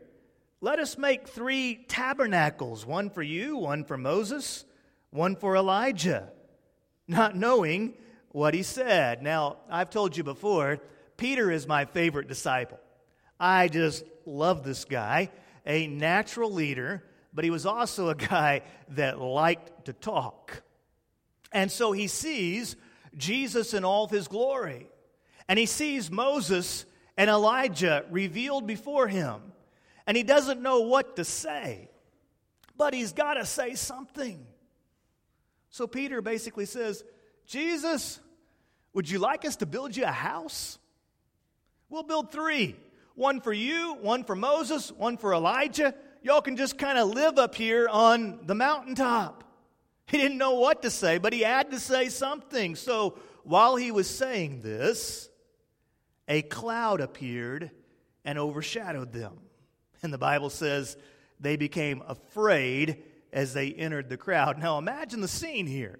Let 0.60 0.78
us 0.78 0.96
make 0.96 1.28
three 1.28 1.84
tabernacles 1.88 2.86
one 2.86 3.10
for 3.10 3.22
you, 3.22 3.56
one 3.56 3.84
for 3.84 3.98
Moses, 3.98 4.64
one 5.10 5.36
for 5.36 5.56
Elijah, 5.56 6.30
not 7.06 7.36
knowing 7.36 7.94
what 8.30 8.54
he 8.54 8.62
said. 8.62 9.22
Now, 9.22 9.58
I've 9.70 9.90
told 9.90 10.16
you 10.16 10.24
before, 10.24 10.80
Peter 11.16 11.50
is 11.50 11.68
my 11.68 11.84
favorite 11.84 12.26
disciple. 12.26 12.80
I 13.38 13.68
just 13.68 14.04
love 14.26 14.64
this 14.64 14.84
guy, 14.84 15.30
a 15.66 15.86
natural 15.86 16.52
leader, 16.52 17.04
but 17.32 17.44
he 17.44 17.50
was 17.50 17.66
also 17.66 18.08
a 18.08 18.14
guy 18.14 18.62
that 18.88 19.20
liked 19.20 19.84
to 19.84 19.92
talk. 19.92 20.63
And 21.54 21.70
so 21.70 21.92
he 21.92 22.08
sees 22.08 22.76
Jesus 23.16 23.72
in 23.72 23.84
all 23.84 24.04
of 24.04 24.10
his 24.10 24.28
glory. 24.28 24.88
And 25.48 25.58
he 25.58 25.66
sees 25.66 26.10
Moses 26.10 26.84
and 27.16 27.30
Elijah 27.30 28.04
revealed 28.10 28.66
before 28.66 29.06
him. 29.06 29.40
And 30.06 30.16
he 30.16 30.22
doesn't 30.22 30.60
know 30.60 30.80
what 30.80 31.16
to 31.16 31.24
say, 31.24 31.88
but 32.76 32.92
he's 32.92 33.12
got 33.12 33.34
to 33.34 33.46
say 33.46 33.74
something. 33.74 34.44
So 35.70 35.86
Peter 35.86 36.20
basically 36.20 36.66
says, 36.66 37.04
Jesus, 37.46 38.20
would 38.92 39.08
you 39.08 39.18
like 39.18 39.44
us 39.44 39.56
to 39.56 39.66
build 39.66 39.96
you 39.96 40.04
a 40.04 40.08
house? 40.08 40.78
We'll 41.88 42.02
build 42.02 42.32
three 42.32 42.76
one 43.14 43.40
for 43.40 43.52
you, 43.52 43.94
one 44.00 44.24
for 44.24 44.34
Moses, 44.34 44.90
one 44.90 45.16
for 45.16 45.34
Elijah. 45.34 45.94
Y'all 46.22 46.42
can 46.42 46.56
just 46.56 46.76
kind 46.78 46.98
of 46.98 47.10
live 47.10 47.38
up 47.38 47.54
here 47.54 47.88
on 47.88 48.40
the 48.44 48.56
mountaintop. 48.56 49.43
He 50.06 50.18
didn't 50.18 50.38
know 50.38 50.54
what 50.54 50.82
to 50.82 50.90
say, 50.90 51.18
but 51.18 51.32
he 51.32 51.40
had 51.40 51.70
to 51.70 51.80
say 51.80 52.08
something. 52.08 52.76
So 52.76 53.18
while 53.42 53.76
he 53.76 53.90
was 53.90 54.08
saying 54.08 54.60
this, 54.60 55.28
a 56.28 56.42
cloud 56.42 57.00
appeared 57.00 57.70
and 58.24 58.38
overshadowed 58.38 59.12
them. 59.12 59.38
And 60.02 60.12
the 60.12 60.18
Bible 60.18 60.50
says 60.50 60.96
they 61.40 61.56
became 61.56 62.02
afraid 62.06 63.02
as 63.32 63.54
they 63.54 63.72
entered 63.72 64.08
the 64.08 64.16
crowd. 64.16 64.58
Now 64.58 64.78
imagine 64.78 65.20
the 65.20 65.28
scene 65.28 65.66
here. 65.66 65.98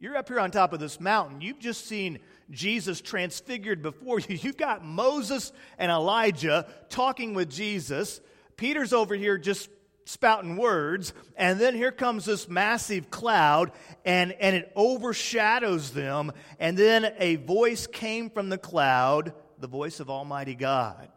You're 0.00 0.16
up 0.16 0.28
here 0.28 0.38
on 0.38 0.52
top 0.52 0.72
of 0.72 0.78
this 0.78 1.00
mountain. 1.00 1.40
You've 1.40 1.58
just 1.58 1.86
seen 1.86 2.20
Jesus 2.50 3.00
transfigured 3.00 3.82
before 3.82 4.20
you. 4.20 4.36
You've 4.36 4.56
got 4.56 4.84
Moses 4.84 5.52
and 5.76 5.90
Elijah 5.90 6.66
talking 6.88 7.34
with 7.34 7.50
Jesus. 7.50 8.20
Peter's 8.56 8.92
over 8.92 9.14
here 9.14 9.38
just 9.38 9.68
spouting 10.08 10.56
words, 10.56 11.12
and 11.36 11.60
then 11.60 11.74
here 11.74 11.92
comes 11.92 12.24
this 12.24 12.48
massive 12.48 13.10
cloud, 13.10 13.72
and, 14.06 14.32
and 14.32 14.56
it 14.56 14.72
overshadows 14.74 15.90
them, 15.90 16.32
and 16.58 16.78
then 16.78 17.12
a 17.18 17.36
voice 17.36 17.86
came 17.86 18.30
from 18.30 18.48
the 18.48 18.56
cloud, 18.56 19.34
the 19.58 19.68
voice 19.68 20.00
of 20.00 20.08
Almighty 20.08 20.54
God. 20.54 21.10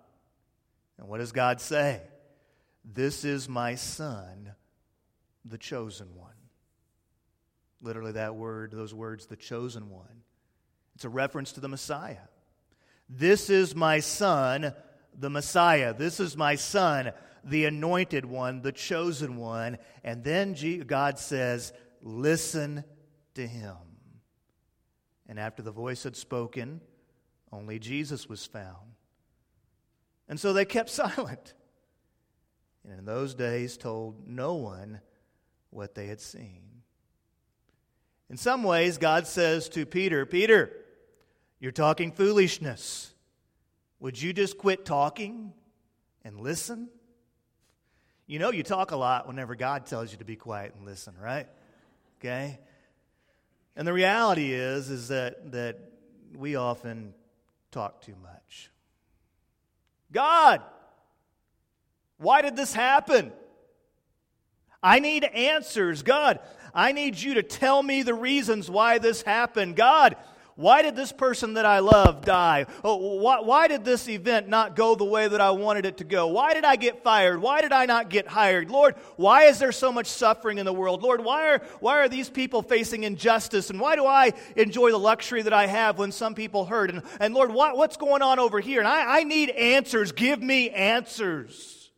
And 0.97 1.07
what 1.07 1.19
does 1.19 1.31
God 1.31 1.61
say? 1.61 2.01
This 2.83 3.23
is 3.23 3.47
my 3.47 3.75
son, 3.75 4.51
the 5.45 5.57
chosen 5.57 6.13
one. 6.15 6.29
Literally, 7.81 8.11
that 8.11 8.35
word, 8.35 8.73
those 8.73 8.93
words, 8.93 9.25
the 9.25 9.37
chosen 9.37 9.89
one. 9.89 10.23
It's 10.95 11.05
a 11.05 11.09
reference 11.09 11.53
to 11.53 11.61
the 11.61 11.69
Messiah. 11.69 12.17
This 13.09 13.49
is 13.49 13.73
my 13.73 14.01
son, 14.01 14.73
the 15.17 15.29
Messiah. 15.29 15.93
This 15.93 16.19
is 16.19 16.35
my 16.35 16.55
son, 16.55 17.13
the 17.43 17.65
anointed 17.65 18.25
one, 18.25 18.61
the 18.61 18.71
chosen 18.71 19.37
one. 19.37 19.77
And 20.03 20.23
then 20.23 20.55
God 20.85 21.19
says, 21.19 21.73
Listen 22.01 22.83
to 23.35 23.45
him. 23.45 23.75
And 25.27 25.39
after 25.39 25.61
the 25.61 25.71
voice 25.71 26.03
had 26.03 26.15
spoken, 26.15 26.81
only 27.51 27.79
Jesus 27.79 28.27
was 28.27 28.45
found. 28.45 28.95
And 30.27 30.39
so 30.39 30.53
they 30.53 30.65
kept 30.65 30.89
silent. 30.91 31.53
and 32.83 32.99
in 32.99 33.05
those 33.05 33.35
days 33.35 33.77
told 33.77 34.27
no 34.27 34.55
one 34.55 35.01
what 35.69 35.95
they 35.95 36.07
had 36.07 36.19
seen. 36.21 36.61
In 38.29 38.37
some 38.37 38.63
ways, 38.63 38.97
God 38.97 39.27
says 39.27 39.67
to 39.69 39.85
Peter, 39.85 40.25
Peter, 40.25 40.71
you're 41.59 41.71
talking 41.71 42.11
foolishness. 42.11 43.13
Would 43.99 44.21
you 44.21 44.33
just 44.33 44.57
quit 44.57 44.85
talking 44.85 45.53
and 46.23 46.39
listen? 46.39 46.89
You 48.31 48.39
know, 48.39 48.49
you 48.49 48.63
talk 48.63 48.91
a 48.91 48.95
lot 48.95 49.27
whenever 49.27 49.55
God 49.55 49.85
tells 49.85 50.13
you 50.13 50.17
to 50.19 50.23
be 50.23 50.37
quiet 50.37 50.73
and 50.77 50.85
listen, 50.85 51.15
right? 51.21 51.47
Okay? 52.17 52.59
And 53.75 53.85
the 53.85 53.91
reality 53.91 54.53
is, 54.53 54.89
is 54.89 55.09
that, 55.09 55.51
that 55.51 55.77
we 56.37 56.55
often 56.55 57.13
talk 57.71 57.99
too 57.99 58.15
much. 58.23 58.71
God, 60.13 60.61
why 62.19 62.41
did 62.41 62.55
this 62.55 62.71
happen? 62.71 63.33
I 64.81 64.99
need 64.99 65.25
answers. 65.25 66.01
God, 66.01 66.39
I 66.73 66.93
need 66.93 67.17
you 67.17 67.33
to 67.33 67.43
tell 67.43 67.83
me 67.83 68.01
the 68.01 68.13
reasons 68.13 68.71
why 68.71 68.97
this 68.99 69.23
happened. 69.23 69.75
God, 69.75 70.15
why 70.55 70.81
did 70.81 70.95
this 70.95 71.11
person 71.11 71.53
that 71.53 71.65
I 71.65 71.79
love 71.79 72.25
die? 72.25 72.65
Oh, 72.83 73.17
why, 73.17 73.39
why, 73.39 73.67
did 73.67 73.85
this 73.85 74.09
event 74.09 74.49
not 74.49 74.75
go 74.75 74.95
the 74.95 75.05
way 75.05 75.27
that 75.27 75.39
I 75.39 75.51
wanted 75.51 75.85
it 75.85 75.97
to 75.97 76.03
go? 76.03 76.27
Why 76.27 76.53
did 76.53 76.65
I 76.65 76.75
get 76.75 77.03
fired? 77.03 77.41
Why 77.41 77.61
did 77.61 77.71
I 77.71 77.85
not 77.85 78.09
get 78.09 78.27
hired? 78.27 78.69
Lord, 78.69 78.95
why 79.15 79.43
is 79.43 79.59
there 79.59 79.71
so 79.71 79.91
much 79.91 80.07
suffering 80.07 80.57
in 80.57 80.65
the 80.65 80.73
world? 80.73 81.03
Lord, 81.03 81.23
why 81.23 81.51
are, 81.51 81.61
why 81.79 81.99
are 81.99 82.09
these 82.09 82.29
people 82.29 82.61
facing 82.61 83.03
injustice? 83.03 83.69
And 83.69 83.79
why 83.79 83.95
do 83.95 84.05
I 84.05 84.33
enjoy 84.55 84.91
the 84.91 84.99
luxury 84.99 85.41
that 85.41 85.53
I 85.53 85.67
have 85.67 85.97
when 85.97 86.11
some 86.11 86.35
people 86.35 86.65
hurt? 86.65 86.91
And, 86.91 87.01
and 87.19 87.33
Lord, 87.33 87.51
what, 87.51 87.77
what's 87.77 87.97
going 87.97 88.21
on 88.21 88.37
over 88.37 88.59
here? 88.59 88.79
And 88.79 88.87
I, 88.87 89.19
I 89.19 89.23
need 89.23 89.49
answers. 89.51 90.11
Give 90.11 90.41
me 90.41 90.69
answers. 90.69 91.89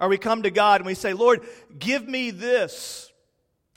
Or 0.00 0.08
we 0.08 0.18
come 0.18 0.42
to 0.42 0.50
God 0.50 0.80
and 0.80 0.86
we 0.86 0.94
say, 0.94 1.12
Lord, 1.12 1.44
give 1.78 2.06
me 2.06 2.30
this. 2.30 3.07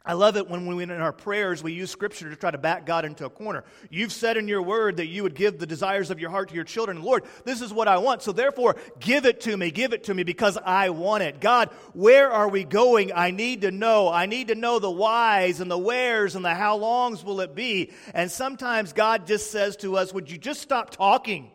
I 0.03 0.13
love 0.13 0.35
it 0.35 0.49
when 0.49 0.65
we, 0.65 0.81
in 0.81 0.89
our 0.89 1.13
prayers, 1.13 1.61
we 1.61 1.73
use 1.73 1.91
Scripture 1.91 2.27
to 2.31 2.35
try 2.35 2.49
to 2.49 2.57
back 2.57 2.87
God 2.87 3.05
into 3.05 3.23
a 3.23 3.29
corner. 3.29 3.63
You've 3.91 4.11
said 4.11 4.35
in 4.35 4.47
your 4.47 4.63
word 4.63 4.97
that 4.97 5.05
you 5.05 5.21
would 5.21 5.35
give 5.35 5.59
the 5.59 5.67
desires 5.67 6.09
of 6.09 6.19
your 6.19 6.31
heart 6.31 6.49
to 6.49 6.55
your 6.55 6.63
children. 6.63 7.03
Lord, 7.03 7.23
this 7.45 7.61
is 7.61 7.71
what 7.71 7.87
I 7.87 7.99
want. 7.99 8.23
So 8.23 8.31
therefore, 8.31 8.77
give 8.99 9.27
it 9.27 9.41
to 9.41 9.55
me. 9.55 9.69
Give 9.69 9.93
it 9.93 10.05
to 10.05 10.13
me 10.15 10.23
because 10.23 10.57
I 10.57 10.89
want 10.89 11.21
it. 11.21 11.39
God, 11.39 11.69
where 11.93 12.31
are 12.31 12.49
we 12.49 12.63
going? 12.63 13.13
I 13.13 13.29
need 13.29 13.61
to 13.61 13.69
know. 13.69 14.09
I 14.09 14.25
need 14.25 14.47
to 14.47 14.55
know 14.55 14.79
the 14.79 14.89
whys 14.89 15.59
and 15.59 15.69
the 15.69 15.77
wheres 15.77 16.35
and 16.35 16.43
the 16.43 16.55
how 16.55 16.77
longs 16.77 17.23
will 17.23 17.39
it 17.41 17.53
be. 17.53 17.91
And 18.15 18.31
sometimes 18.31 18.93
God 18.93 19.27
just 19.27 19.51
says 19.51 19.77
to 19.77 19.97
us, 19.97 20.11
Would 20.11 20.31
you 20.31 20.39
just 20.39 20.61
stop 20.61 20.89
talking? 20.89 21.51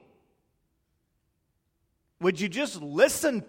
Would 2.21 2.41
you 2.41 2.49
just 2.49 2.81
listen? 2.81 3.45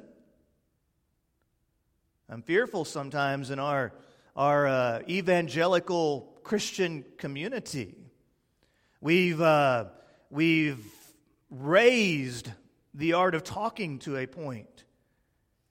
I'm 2.30 2.42
fearful 2.42 2.84
sometimes 2.84 3.52
in 3.52 3.60
our 3.60 3.94
our 4.38 4.68
uh, 4.68 5.02
evangelical 5.10 6.32
Christian 6.44 7.04
community. 7.18 7.96
We've, 9.02 9.42
uh, 9.42 9.86
we've 10.30 10.86
raised 11.50 12.52
the 12.94 13.14
art 13.14 13.34
of 13.34 13.44
talking 13.44 13.98
to 14.00 14.18
a 14.18 14.28
point. 14.28 14.84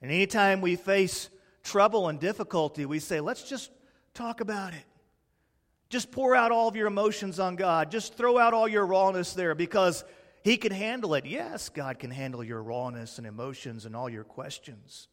And 0.03 0.11
anytime 0.11 0.61
we 0.61 0.75
face 0.75 1.31
trouble 1.63 2.09
and 2.09 2.19
difficulty, 2.19 2.87
we 2.87 2.99
say, 2.99 3.21
let's 3.21 3.49
just 3.49 3.71
talk 4.15 4.41
about 4.41 4.75
it. 4.75 4.85
Just 5.89 6.11
pour 6.11 6.35
out 6.35 6.51
all 6.51 6.67
of 6.67 6.75
your 6.75 6.89
emotions 6.89 7.39
on 7.39 7.55
God. 7.55 7.93
Just 7.93 8.15
throw 8.15 8.37
out 8.37 8.53
all 8.53 8.67
your 8.67 8.85
rawness 8.85 9.33
there 9.35 9.55
because 9.55 10.05
He 10.43 10.57
can 10.57 10.73
handle 10.73 11.15
it. 11.15 11.25
Yes, 11.25 11.69
God 11.69 12.01
can 12.01 12.11
handle 12.11 12.43
your 12.43 12.61
rawness 12.61 13.19
and 13.19 13.27
emotions 13.29 13.87
and 13.87 13.95
all 13.95 14.09
your 14.09 14.25
questions. 14.25 15.07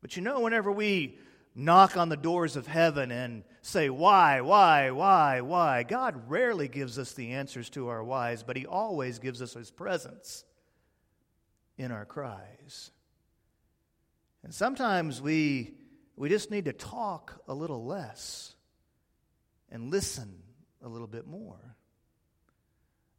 But 0.00 0.14
you 0.14 0.22
know, 0.22 0.40
whenever 0.40 0.70
we 0.70 1.18
knock 1.56 1.96
on 1.96 2.10
the 2.10 2.16
doors 2.16 2.54
of 2.54 2.66
heaven 2.66 3.10
and 3.10 3.42
say, 3.62 3.88
Why, 3.88 4.42
why, 4.42 4.90
why, 4.90 5.40
why? 5.40 5.82
God 5.82 6.28
rarely 6.28 6.68
gives 6.68 6.98
us 6.98 7.14
the 7.14 7.32
answers 7.32 7.70
to 7.70 7.88
our 7.88 8.04
whys, 8.04 8.42
but 8.42 8.56
He 8.56 8.66
always 8.66 9.18
gives 9.18 9.40
us 9.40 9.54
His 9.54 9.70
presence 9.70 10.44
in 11.78 11.90
our 11.90 12.04
cries. 12.04 12.90
And 14.44 14.54
sometimes 14.54 15.20
we, 15.20 15.74
we 16.14 16.28
just 16.28 16.50
need 16.50 16.66
to 16.66 16.72
talk 16.72 17.40
a 17.48 17.54
little 17.54 17.84
less 17.84 18.54
and 19.70 19.90
listen 19.90 20.42
a 20.82 20.88
little 20.88 21.08
bit 21.08 21.26
more. 21.26 21.76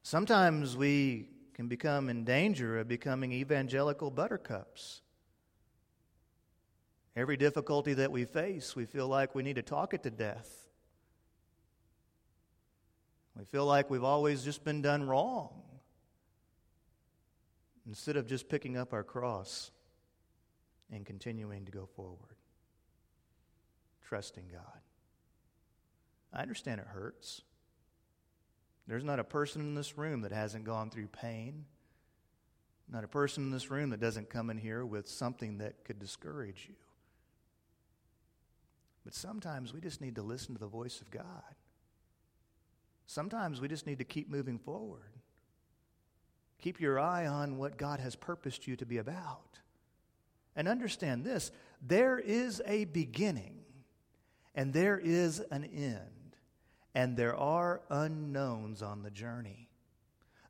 Sometimes 0.04 0.78
we 0.78 1.28
can 1.56 1.68
become 1.68 2.08
in 2.08 2.24
danger 2.24 2.78
of 2.80 2.88
becoming 2.88 3.34
evangelical 3.34 4.12
buttercups 4.12 5.02
Every 7.18 7.36
difficulty 7.36 7.96
that 7.96 8.12
we 8.12 8.26
face, 8.26 8.76
we 8.76 8.86
feel 8.86 9.08
like 9.08 9.34
we 9.34 9.42
need 9.42 9.56
to 9.56 9.64
talk 9.64 9.96
it 9.96 10.04
to 10.04 10.12
death. 10.12 10.68
We 13.36 13.44
feel 13.46 13.66
like 13.66 13.90
we've 13.90 14.04
always 14.04 14.44
just 14.44 14.64
been 14.64 14.84
done 14.84 15.08
wrong. 15.08 15.64
Instead 17.88 18.18
of 18.18 18.28
just 18.28 18.50
picking 18.50 18.78
up 18.78 18.94
our 18.94 19.04
cross 19.04 19.72
and 20.92 21.08
continuing 21.08 21.66
to 21.66 21.72
go 21.72 21.88
forward, 21.96 22.38
trusting 24.08 24.50
God. 24.52 24.82
I 26.32 26.44
understand 26.44 26.82
it 26.82 26.88
hurts. 26.88 27.42
There's 28.86 29.04
not 29.04 29.20
a 29.20 29.24
person 29.24 29.62
in 29.62 29.74
this 29.74 29.98
room 29.98 30.22
that 30.22 30.32
hasn't 30.32 30.66
gone 30.66 30.92
through 30.92 31.08
pain. 31.08 31.66
Not 32.88 33.04
a 33.04 33.08
person 33.08 33.46
in 33.46 33.52
this 33.52 33.72
room 33.72 33.90
that 33.90 34.00
doesn't 34.00 34.30
come 34.30 34.52
in 34.52 34.58
here 34.60 34.86
with 34.86 35.08
something 35.08 35.58
that 35.58 35.84
could 35.84 35.98
discourage 35.98 36.68
you. 36.70 36.76
But 39.08 39.14
sometimes 39.14 39.74
we 39.74 39.80
just 39.80 40.02
need 40.02 40.16
to 40.16 40.22
listen 40.22 40.54
to 40.54 40.60
the 40.60 40.68
voice 40.68 41.00
of 41.00 41.10
God. 41.10 41.56
Sometimes 43.06 43.62
we 43.62 43.70
just 43.70 43.88
need 43.88 44.00
to 44.00 44.04
keep 44.04 44.30
moving 44.30 44.60
forward. 44.60 45.14
Keep 46.62 46.82
your 46.82 47.00
eye 47.00 47.26
on 47.26 47.58
what 47.58 47.78
God 47.78 48.02
has 48.02 48.18
purposed 48.18 48.68
you 48.68 48.76
to 48.76 48.86
be 48.86 48.98
about. 48.98 49.60
And 50.58 50.68
understand 50.68 51.24
this 51.24 51.54
there 51.82 52.20
is 52.20 52.62
a 52.66 52.84
beginning, 52.84 53.60
and 54.54 54.74
there 54.74 55.00
is 55.00 55.40
an 55.52 55.64
end, 55.64 56.36
and 56.94 57.16
there 57.16 57.38
are 57.38 57.80
unknowns 57.90 58.82
on 58.82 59.04
the 59.04 59.12
journey. 59.12 59.70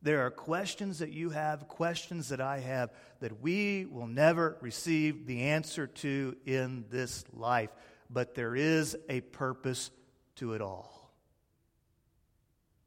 There 0.01 0.25
are 0.25 0.31
questions 0.31 0.97
that 0.97 1.11
you 1.11 1.29
have, 1.29 1.67
questions 1.67 2.29
that 2.29 2.41
I 2.41 2.61
have, 2.61 2.89
that 3.19 3.39
we 3.39 3.85
will 3.85 4.07
never 4.07 4.57
receive 4.61 5.27
the 5.27 5.43
answer 5.43 5.85
to 5.85 6.35
in 6.47 6.85
this 6.89 7.23
life 7.31 7.69
but 8.09 8.35
there 8.35 8.55
is 8.55 8.95
a 9.09 9.21
purpose 9.21 9.91
to 10.37 10.53
it 10.53 10.61
all. 10.61 11.11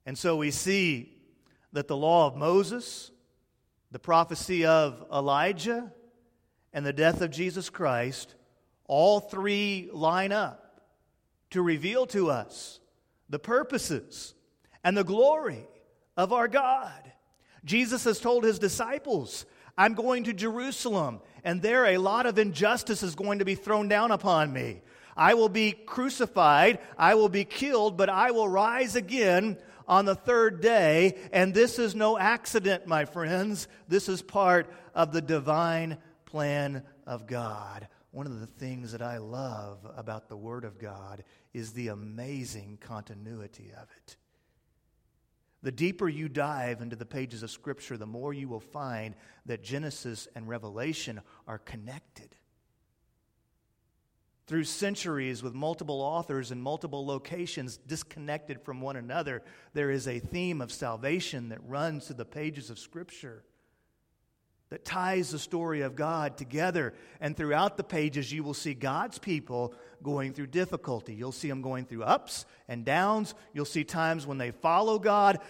And 0.07 0.17
so 0.17 0.37
we 0.37 0.51
see 0.51 1.17
that 1.73 1.89
the 1.89 1.97
law 1.97 2.27
of 2.27 2.37
Moses, 2.37 3.11
the 3.91 3.99
prophecy 3.99 4.65
of 4.65 5.05
Elijah, 5.13 5.93
and 6.73 6.87
the 6.87 6.93
death 6.93 7.21
of 7.21 7.31
Jesus 7.31 7.71
Christ, 7.71 8.35
all 8.87 9.21
three 9.21 9.89
line 9.93 10.33
up 10.33 10.81
to 11.51 11.63
reveal 11.63 12.07
to 12.07 12.31
us 12.31 12.81
the 13.29 13.39
purposes 13.39 14.35
and 14.83 14.97
the 14.97 15.05
glory 15.05 15.67
of 16.17 16.33
our 16.33 16.49
God. 16.49 17.13
Jesus 17.65 18.05
has 18.05 18.21
told 18.21 18.45
his 18.45 18.59
disciples, 18.59 19.47
I'm 19.77 19.95
going 19.95 20.25
to 20.25 20.33
Jerusalem, 20.33 21.21
and 21.45 21.63
there 21.63 21.87
a 21.87 21.99
lot 21.99 22.27
of 22.27 22.39
injustice 22.39 23.03
is 23.03 23.15
going 23.15 23.39
to 23.39 23.45
be 23.45 23.55
thrown 23.55 23.89
down 23.89 24.11
upon 24.11 24.53
me. 24.53 24.83
I 25.17 25.35
will 25.35 25.49
be 25.49 25.73
crucified, 25.73 26.79
I 26.97 27.15
will 27.15 27.29
be 27.29 27.45
killed, 27.45 27.97
but 27.97 28.09
I 28.09 28.31
will 28.31 28.49
rise 28.49 28.97
again 28.97 29.59
on 29.87 30.05
the 30.05 30.15
third 30.15 30.61
day. 30.61 31.19
And 31.33 31.53
this 31.53 31.79
is 31.79 31.95
no 31.95 32.17
accident, 32.17 32.87
my 32.87 33.05
friends. 33.05 33.69
This 33.89 34.09
is 34.09 34.23
part 34.23 34.73
of 34.95 35.13
the 35.13 35.21
divine 35.21 35.99
plan 36.25 36.85
of 37.07 37.27
God. 37.27 37.89
One 38.13 38.27
of 38.27 38.41
the 38.41 38.47
things 38.47 38.93
that 38.93 39.03
I 39.03 39.19
love 39.19 39.79
about 39.97 40.29
the 40.29 40.37
Word 40.37 40.65
of 40.65 40.79
God 40.79 41.25
is 41.53 41.73
the 41.73 41.89
amazing 41.89 42.79
continuity 42.81 43.73
of 43.77 43.89
it. 43.97 44.17
The 45.63 45.73
deeper 45.73 46.09
you 46.09 46.29
dive 46.29 46.81
into 46.81 46.97
the 46.97 47.05
pages 47.05 47.43
of 47.43 47.51
Scripture, 47.51 47.97
the 47.97 48.07
more 48.07 48.33
you 48.33 48.49
will 48.49 48.61
find 48.61 49.15
that 49.47 49.63
Genesis 49.63 50.27
and 50.35 50.49
Revelation 50.49 51.21
are 51.47 51.59
connected 51.59 52.35
through 54.51 54.65
centuries 54.65 55.45
with 55.45 55.55
multiple 55.55 56.01
authors 56.01 56.51
and 56.51 56.61
multiple 56.61 57.07
locations 57.07 57.77
disconnected 57.77 58.61
from 58.61 58.81
one 58.81 58.97
another, 58.97 59.45
there 59.75 59.93
is 59.93 60.09
a 60.09 60.19
theme 60.19 60.61
of 60.61 60.73
salvation 60.73 61.51
that 61.51 61.61
runs 61.69 62.09
through 62.09 62.17
the 62.17 62.25
pages 62.25 62.69
of 62.69 62.77
Scripture. 62.77 63.45
that 64.71 64.85
ties 64.85 65.31
the 65.31 65.39
story 65.39 65.81
of 65.81 65.97
God 65.97 66.37
together. 66.37 66.95
And 67.21 67.37
throughout 67.37 67.77
the 67.77 67.83
pages, 67.83 68.33
you 68.33 68.45
will 68.45 68.55
see 68.55 68.73
God's 68.73 69.19
people 69.19 69.75
going 70.01 70.33
through 70.33 70.47
difficulty. 70.47 71.13
You'll 71.13 71.33
see 71.33 71.49
them 71.49 71.61
going 71.61 71.87
through 71.87 72.05
ups 72.05 72.47
and 72.69 72.85
downs. 72.85 73.35
You'll 73.53 73.65
see 73.65 73.83
times 73.83 74.29
when 74.29 74.39
they 74.39 74.53
follow 74.53 75.01
God, 75.01 75.41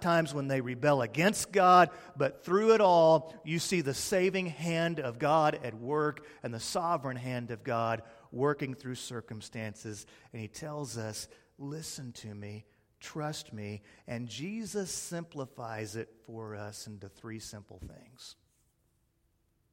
times 0.00 0.32
when 0.32 0.46
they 0.46 0.60
rebel 0.60 1.02
against 1.02 1.50
God. 1.50 1.90
But 2.16 2.44
through 2.44 2.74
it 2.74 2.80
all, 2.80 3.34
you 3.44 3.58
see 3.58 3.80
the 3.80 3.94
saving 3.94 4.46
hand 4.46 5.00
of 5.00 5.18
God 5.18 5.58
at 5.64 5.74
work 5.74 6.24
and 6.44 6.54
the 6.54 6.60
sovereign 6.60 7.16
hand 7.16 7.50
of 7.50 7.64
God 7.64 8.02
working 8.32 8.74
through 8.74 8.96
circumstances. 8.96 10.06
And 10.32 10.40
He 10.40 10.48
tells 10.48 10.96
us, 10.98 11.28
Listen 11.58 12.12
to 12.12 12.34
me. 12.34 12.64
Trust 13.00 13.52
me. 13.52 13.82
And 14.06 14.28
Jesus 14.28 14.90
simplifies 14.90 15.96
it 15.96 16.08
for 16.26 16.54
us 16.54 16.86
into 16.86 17.08
three 17.08 17.38
simple 17.38 17.80
things. 17.80 18.36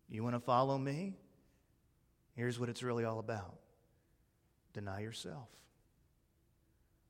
You 0.09 0.23
want 0.23 0.35
to 0.35 0.39
follow 0.39 0.77
me? 0.77 1.13
Here's 2.35 2.59
what 2.59 2.69
it's 2.69 2.83
really 2.83 3.05
all 3.05 3.19
about 3.19 3.57
deny 4.73 4.99
yourself. 4.99 5.47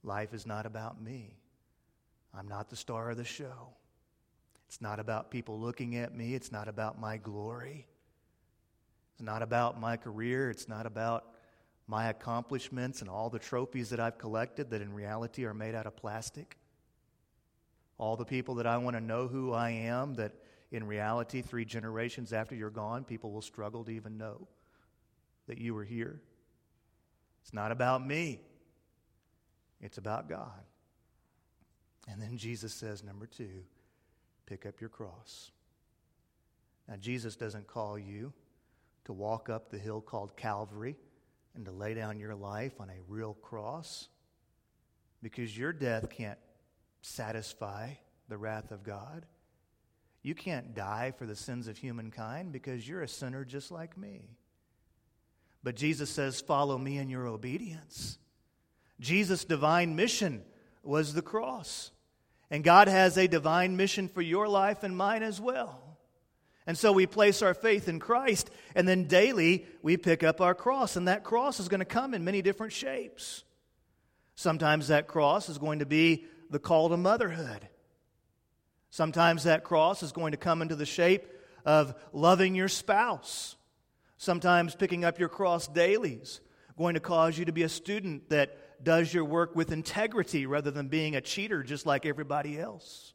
Life 0.03 0.35
is 0.35 0.45
not 0.45 0.67
about 0.67 1.01
me. 1.01 1.33
I'm 2.37 2.47
not 2.47 2.69
the 2.69 2.75
star 2.75 3.09
of 3.09 3.17
the 3.17 3.23
show. 3.23 3.69
It's 4.67 4.81
not 4.81 4.99
about 4.99 5.31
people 5.31 5.59
looking 5.59 5.95
at 5.95 6.15
me. 6.15 6.35
It's 6.35 6.51
not 6.51 6.67
about 6.67 6.99
my 6.99 7.17
glory. 7.17 7.87
It's 9.13 9.23
not 9.23 9.41
about 9.41 9.79
my 9.79 9.97
career. 9.97 10.51
It's 10.51 10.67
not 10.67 10.85
about 10.85 11.25
my 11.87 12.07
accomplishments 12.09 13.01
and 13.01 13.09
all 13.09 13.29
the 13.29 13.39
trophies 13.39 13.89
that 13.89 13.99
I've 13.99 14.17
collected 14.17 14.71
that 14.71 14.81
in 14.81 14.93
reality 14.93 15.45
are 15.45 15.53
made 15.53 15.75
out 15.75 15.85
of 15.85 15.95
plastic. 15.95 16.57
All 17.97 18.15
the 18.15 18.25
people 18.25 18.55
that 18.55 18.67
I 18.67 18.77
want 18.77 18.95
to 18.95 19.01
know 19.01 19.27
who 19.27 19.53
I 19.53 19.69
am 19.69 20.15
that 20.15 20.33
in 20.71 20.85
reality, 20.85 21.41
three 21.41 21.63
generations 21.63 22.33
after 22.33 22.55
you're 22.55 22.69
gone, 22.69 23.03
people 23.03 23.31
will 23.31 23.41
struggle 23.41 23.83
to 23.83 23.91
even 23.91 24.17
know 24.17 24.47
that 25.47 25.59
you 25.59 25.73
were 25.73 25.83
here. 25.83 26.19
It's 27.43 27.53
not 27.53 27.71
about 27.71 28.05
me, 28.05 28.41
it's 29.79 29.99
about 29.99 30.27
God. 30.27 30.63
And 32.07 32.21
then 32.21 32.37
Jesus 32.37 32.73
says, 32.73 33.03
number 33.03 33.27
two, 33.27 33.63
pick 34.45 34.65
up 34.65 34.81
your 34.81 34.89
cross. 34.89 35.51
Now, 36.87 36.95
Jesus 36.97 37.35
doesn't 37.35 37.67
call 37.67 37.97
you 37.97 38.33
to 39.05 39.13
walk 39.13 39.49
up 39.49 39.69
the 39.69 39.77
hill 39.77 40.01
called 40.01 40.35
Calvary 40.35 40.95
and 41.55 41.65
to 41.65 41.71
lay 41.71 41.93
down 41.93 42.19
your 42.19 42.35
life 42.35 42.73
on 42.79 42.89
a 42.89 43.01
real 43.07 43.33
cross 43.33 44.09
because 45.21 45.57
your 45.57 45.73
death 45.73 46.09
can't 46.09 46.39
satisfy 47.01 47.91
the 48.29 48.37
wrath 48.37 48.71
of 48.71 48.83
God. 48.83 49.25
You 50.21 50.35
can't 50.35 50.73
die 50.73 51.13
for 51.17 51.25
the 51.25 51.35
sins 51.35 51.67
of 51.67 51.77
humankind 51.77 52.51
because 52.51 52.87
you're 52.87 53.03
a 53.03 53.07
sinner 53.07 53.45
just 53.45 53.71
like 53.71 53.97
me. 53.97 54.29
But 55.63 55.75
Jesus 55.75 56.09
says, 56.09 56.41
Follow 56.41 56.77
me 56.77 56.97
in 56.97 57.09
your 57.09 57.27
obedience. 57.27 58.17
Jesus' 58.99 59.45
divine 59.45 59.95
mission 59.95 60.43
was 60.83 61.13
the 61.13 61.21
cross. 61.21 61.91
And 62.49 62.63
God 62.63 62.87
has 62.87 63.17
a 63.17 63.27
divine 63.27 63.75
mission 63.75 64.07
for 64.07 64.21
your 64.21 64.47
life 64.47 64.83
and 64.83 64.95
mine 64.95 65.23
as 65.23 65.41
well. 65.41 65.84
And 66.67 66.77
so 66.77 66.91
we 66.91 67.05
place 67.05 67.41
our 67.41 67.53
faith 67.53 67.87
in 67.87 67.99
Christ, 67.99 68.49
and 68.73 68.87
then 68.87 69.05
daily 69.05 69.65
we 69.83 69.97
pick 69.97 70.23
up 70.23 70.41
our 70.41 70.55
cross. 70.55 70.95
And 70.95 71.07
that 71.07 71.23
cross 71.23 71.59
is 71.59 71.67
going 71.67 71.79
to 71.79 71.85
come 71.85 72.13
in 72.13 72.23
many 72.23 72.41
different 72.41 72.73
shapes. 72.73 73.43
Sometimes 74.35 74.87
that 74.87 75.07
cross 75.07 75.47
is 75.47 75.57
going 75.57 75.79
to 75.79 75.85
be 75.85 76.25
the 76.49 76.59
call 76.59 76.89
to 76.89 76.97
motherhood. 76.97 77.67
Sometimes 78.89 79.43
that 79.43 79.63
cross 79.63 80.03
is 80.03 80.11
going 80.11 80.31
to 80.31 80.37
come 80.37 80.61
into 80.61 80.75
the 80.75 80.85
shape 80.85 81.27
of 81.65 81.95
loving 82.13 82.55
your 82.55 82.67
spouse. 82.67 83.55
Sometimes 84.17 84.75
picking 84.75 85.03
up 85.03 85.19
your 85.19 85.29
cross 85.29 85.67
daily 85.67 86.13
is 86.13 86.39
going 86.77 86.93
to 86.93 86.99
cause 86.99 87.37
you 87.37 87.45
to 87.45 87.51
be 87.51 87.63
a 87.63 87.69
student 87.69 88.29
that 88.29 88.83
does 88.83 89.13
your 89.13 89.25
work 89.25 89.55
with 89.55 89.71
integrity 89.71 90.45
rather 90.45 90.71
than 90.71 90.87
being 90.87 91.15
a 91.15 91.21
cheater 91.21 91.63
just 91.63 91.85
like 91.85 92.05
everybody 92.05 92.59
else. 92.59 93.13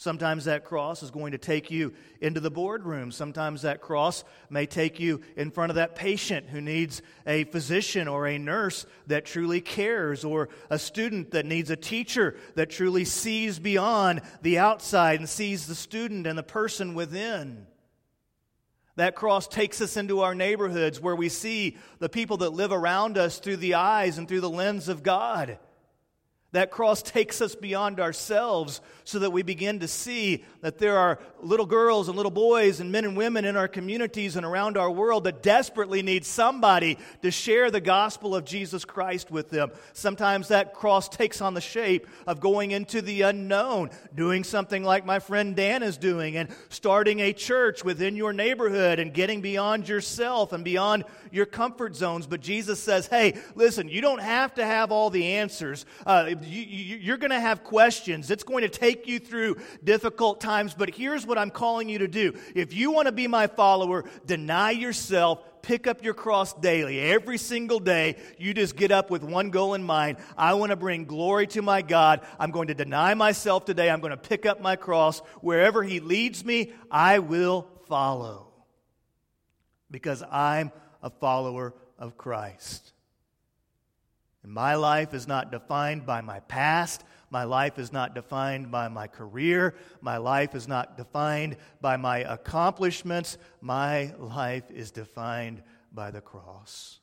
Sometimes 0.00 0.44
that 0.44 0.64
cross 0.64 1.02
is 1.02 1.10
going 1.10 1.32
to 1.32 1.38
take 1.38 1.72
you 1.72 1.92
into 2.20 2.38
the 2.38 2.52
boardroom. 2.52 3.10
Sometimes 3.10 3.62
that 3.62 3.80
cross 3.80 4.22
may 4.48 4.64
take 4.64 5.00
you 5.00 5.22
in 5.36 5.50
front 5.50 5.70
of 5.70 5.76
that 5.76 5.96
patient 5.96 6.48
who 6.48 6.60
needs 6.60 7.02
a 7.26 7.42
physician 7.44 8.06
or 8.06 8.28
a 8.28 8.38
nurse 8.38 8.86
that 9.08 9.24
truly 9.24 9.60
cares, 9.60 10.24
or 10.24 10.50
a 10.70 10.78
student 10.78 11.32
that 11.32 11.46
needs 11.46 11.68
a 11.70 11.76
teacher 11.76 12.36
that 12.54 12.70
truly 12.70 13.04
sees 13.04 13.58
beyond 13.58 14.22
the 14.42 14.58
outside 14.58 15.18
and 15.18 15.28
sees 15.28 15.66
the 15.66 15.74
student 15.74 16.28
and 16.28 16.38
the 16.38 16.44
person 16.44 16.94
within. 16.94 17.66
That 18.94 19.16
cross 19.16 19.48
takes 19.48 19.80
us 19.80 19.96
into 19.96 20.20
our 20.20 20.34
neighborhoods 20.34 21.00
where 21.00 21.16
we 21.16 21.28
see 21.28 21.76
the 21.98 22.08
people 22.08 22.36
that 22.38 22.50
live 22.50 22.70
around 22.70 23.18
us 23.18 23.40
through 23.40 23.56
the 23.56 23.74
eyes 23.74 24.16
and 24.16 24.28
through 24.28 24.42
the 24.42 24.50
lens 24.50 24.88
of 24.88 25.02
God. 25.02 25.58
That 26.52 26.70
cross 26.70 27.02
takes 27.02 27.42
us 27.42 27.54
beyond 27.54 28.00
ourselves 28.00 28.80
so 29.04 29.18
that 29.18 29.32
we 29.32 29.42
begin 29.42 29.80
to 29.80 29.88
see 29.88 30.44
that 30.62 30.78
there 30.78 30.96
are 30.96 31.18
little 31.42 31.66
girls 31.66 32.08
and 32.08 32.16
little 32.16 32.30
boys 32.30 32.80
and 32.80 32.90
men 32.90 33.04
and 33.04 33.18
women 33.18 33.44
in 33.44 33.54
our 33.54 33.68
communities 33.68 34.34
and 34.34 34.46
around 34.46 34.78
our 34.78 34.90
world 34.90 35.24
that 35.24 35.42
desperately 35.42 36.00
need 36.00 36.24
somebody 36.24 36.98
to 37.20 37.30
share 37.30 37.70
the 37.70 37.82
gospel 37.82 38.34
of 38.34 38.46
Jesus 38.46 38.86
Christ 38.86 39.30
with 39.30 39.50
them. 39.50 39.70
Sometimes 39.92 40.48
that 40.48 40.72
cross 40.72 41.10
takes 41.10 41.42
on 41.42 41.52
the 41.52 41.60
shape 41.60 42.06
of 42.26 42.40
going 42.40 42.70
into 42.70 43.02
the 43.02 43.22
unknown, 43.22 43.90
doing 44.14 44.42
something 44.42 44.82
like 44.82 45.04
my 45.04 45.18
friend 45.18 45.54
Dan 45.54 45.82
is 45.82 45.98
doing, 45.98 46.36
and 46.36 46.48
starting 46.70 47.20
a 47.20 47.34
church 47.34 47.84
within 47.84 48.16
your 48.16 48.32
neighborhood 48.32 48.98
and 48.98 49.12
getting 49.12 49.42
beyond 49.42 49.86
yourself 49.86 50.54
and 50.54 50.64
beyond 50.64 51.04
your 51.30 51.46
comfort 51.46 51.96
zones. 51.96 52.26
But 52.26 52.40
Jesus 52.40 52.82
says, 52.82 53.06
hey, 53.06 53.38
listen, 53.54 53.88
you 53.88 54.00
don't 54.00 54.20
have 54.20 54.54
to 54.54 54.64
have 54.64 54.92
all 54.92 55.10
the 55.10 55.34
answers. 55.34 55.86
Uh, 56.06 56.34
you, 56.42 57.12
are 57.12 57.16
going 57.16 57.30
to 57.30 57.40
have 57.40 57.64
questions. 57.64 58.30
It's 58.30 58.44
going 58.44 58.62
to 58.62 58.68
take 58.68 59.06
you 59.06 59.18
through 59.18 59.56
difficult 59.82 60.40
times. 60.40 60.74
But 60.74 60.94
here's 60.94 61.26
what 61.26 61.38
I'm 61.38 61.50
calling 61.50 61.88
you 61.88 61.98
to 61.98 62.08
do. 62.08 62.34
If 62.54 62.74
you 62.74 62.90
want 62.90 63.06
to 63.06 63.12
be 63.12 63.26
my 63.26 63.46
follower, 63.46 64.04
deny 64.26 64.70
yourself, 64.70 65.42
pick 65.62 65.86
up 65.86 66.02
your 66.02 66.14
cross 66.14 66.54
daily. 66.54 67.00
Every 67.00 67.38
single 67.38 67.80
day, 67.80 68.16
you 68.38 68.54
just 68.54 68.76
get 68.76 68.90
up 68.90 69.10
with 69.10 69.22
one 69.22 69.50
goal 69.50 69.74
in 69.74 69.82
mind. 69.82 70.18
I 70.36 70.54
want 70.54 70.70
to 70.70 70.76
bring 70.76 71.04
glory 71.04 71.46
to 71.48 71.62
my 71.62 71.82
God. 71.82 72.22
I'm 72.38 72.50
going 72.50 72.68
to 72.68 72.74
deny 72.74 73.14
myself 73.14 73.64
today. 73.64 73.90
I'm 73.90 74.00
going 74.00 74.12
to 74.12 74.16
pick 74.16 74.46
up 74.46 74.60
my 74.60 74.76
cross. 74.76 75.20
Wherever 75.40 75.82
He 75.82 76.00
leads 76.00 76.44
me, 76.44 76.72
I 76.90 77.18
will 77.18 77.68
follow. 77.86 78.46
Because 79.90 80.22
I'm 80.30 80.72
a 81.02 81.10
follower 81.10 81.74
of 81.98 82.16
Christ. 82.16 82.92
And 84.42 84.52
my 84.52 84.76
life 84.76 85.14
is 85.14 85.26
not 85.26 85.50
defined 85.50 86.06
by 86.06 86.20
my 86.20 86.40
past. 86.40 87.04
My 87.30 87.44
life 87.44 87.78
is 87.78 87.92
not 87.92 88.14
defined 88.14 88.70
by 88.70 88.88
my 88.88 89.06
career. 89.06 89.74
My 90.00 90.16
life 90.16 90.54
is 90.54 90.66
not 90.66 90.96
defined 90.96 91.56
by 91.80 91.96
my 91.96 92.18
accomplishments. 92.18 93.36
My 93.60 94.14
life 94.18 94.70
is 94.70 94.90
defined 94.90 95.62
by 95.92 96.10
the 96.10 96.20
cross. 96.20 97.00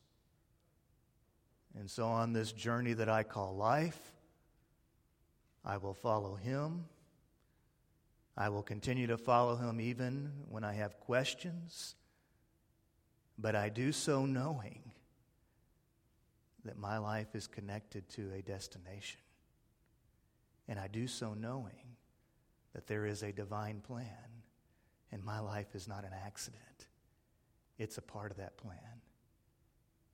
And 1.77 1.89
so, 1.89 2.07
on 2.07 2.31
this 2.31 2.53
journey 2.53 2.93
that 2.93 3.09
I 3.09 3.23
call 3.23 3.55
life, 3.55 4.13
I 5.63 5.77
will 5.77 5.93
follow 5.93 6.35
him. 6.35 6.85
I 8.37 8.49
will 8.49 8.63
continue 8.63 9.07
to 9.07 9.17
follow 9.17 9.55
him 9.55 9.81
even 9.81 10.31
when 10.49 10.63
I 10.63 10.73
have 10.73 10.99
questions. 10.99 11.95
But 13.37 13.55
I 13.55 13.69
do 13.69 13.91
so 13.91 14.25
knowing 14.25 14.91
that 16.63 16.77
my 16.77 16.97
life 16.97 17.35
is 17.35 17.47
connected 17.47 18.09
to 18.09 18.31
a 18.33 18.41
destination. 18.41 19.19
And 20.67 20.79
I 20.79 20.87
do 20.87 21.07
so 21.07 21.33
knowing 21.33 21.95
that 22.73 22.87
there 22.87 23.05
is 23.05 23.23
a 23.23 23.31
divine 23.31 23.81
plan, 23.81 24.07
and 25.11 25.23
my 25.23 25.39
life 25.39 25.75
is 25.75 25.87
not 25.87 26.03
an 26.03 26.11
accident. 26.25 26.87
It's 27.77 27.97
a 27.97 28.01
part 28.01 28.31
of 28.31 28.37
that 28.37 28.57
plan. 28.57 29.01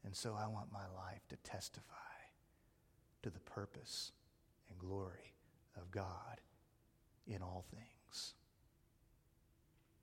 And 0.04 0.16
so 0.16 0.36
I 0.38 0.48
want 0.48 0.72
my 0.72 0.88
life 0.96 1.22
to 1.30 1.36
testify 1.38 1.96
to 3.24 3.30
the 3.30 3.40
purpose 3.40 4.12
and 4.70 4.78
glory 4.80 5.36
of 5.78 5.90
God 5.92 6.42
in 7.28 7.42
all 7.42 7.66
things. 7.72 8.34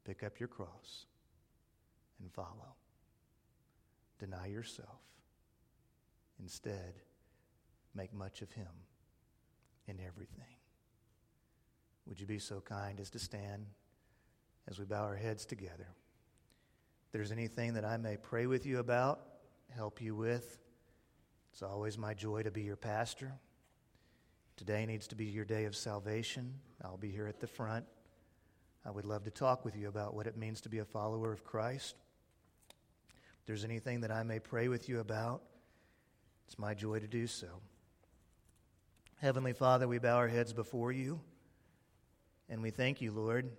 Pick 0.05 0.23
up 0.23 0.41
your 0.41 0.49
cross 0.49 1.05
and 2.21 2.33
follow. 2.33 2.77
Deny 4.19 4.47
yourself 4.47 5.01
Instead, 6.41 6.95
make 7.95 8.15
much 8.15 8.43
of 8.43 8.53
him 8.53 8.69
in 9.87 9.99
everything. 10.07 10.45
Would 12.07 12.21
you 12.21 12.27
be 12.27 12.39
so 12.39 12.61
kind 12.61 13.01
as 13.01 13.11
to 13.11 13.19
stand 13.19 13.67
as 14.69 14.79
we 14.79 14.85
bow 14.85 15.03
our 15.03 15.17
heads 15.17 15.45
together? 15.45 15.89
If 17.07 17.13
there's 17.13 17.33
anything 17.33 17.75
that 17.75 17.85
I 17.85 17.97
may 17.97 18.17
pray 18.17 18.47
with 18.47 18.67
you 18.67 18.79
about, 18.79 19.21
help 19.75 20.01
you 20.01 20.15
with, 20.15 20.59
it's 21.53 21.63
always 21.63 21.99
my 21.99 22.15
joy 22.15 22.43
to 22.43 22.51
be 22.51 22.63
your 22.63 22.77
pastor. 22.77 23.33
Today 24.57 24.87
needs 24.87 25.09
to 25.09 25.17
be 25.17 25.25
your 25.25 25.45
day 25.45 25.65
of 25.65 25.75
salvation. 25.75 26.55
I'll 26.85 26.97
be 26.97 27.11
here 27.11 27.27
at 27.27 27.41
the 27.41 27.47
front. 27.47 27.85
I 28.85 28.91
would 28.91 29.05
love 29.05 29.25
to 29.25 29.31
talk 29.31 29.65
with 29.65 29.77
you 29.77 29.89
about 29.89 30.15
what 30.15 30.27
it 30.27 30.37
means 30.37 30.61
to 30.63 30.69
be 30.69 30.79
a 30.79 30.85
follower 30.85 31.33
of 31.33 31.45
Christ. 31.45 31.97
There's 33.49 33.65
anything 33.65 34.03
that 34.03 34.11
I 34.11 34.25
may 34.25 34.41
pray 34.41 34.69
with 34.69 34.91
you 34.91 35.01
about, 35.01 35.41
it's 36.47 36.59
my 36.59 36.75
joy 36.75 36.99
to 36.99 37.07
do 37.07 37.27
so. 37.27 37.47
Heavenly 39.23 39.55
Father, 39.55 39.89
we 39.89 39.99
bow 39.99 40.17
our 40.17 40.29
heads 40.29 40.53
before 40.53 40.93
you, 40.93 41.19
and 42.51 42.61
we 42.61 42.69
thank 42.69 43.01
you, 43.01 43.11
Lord, 43.11 43.51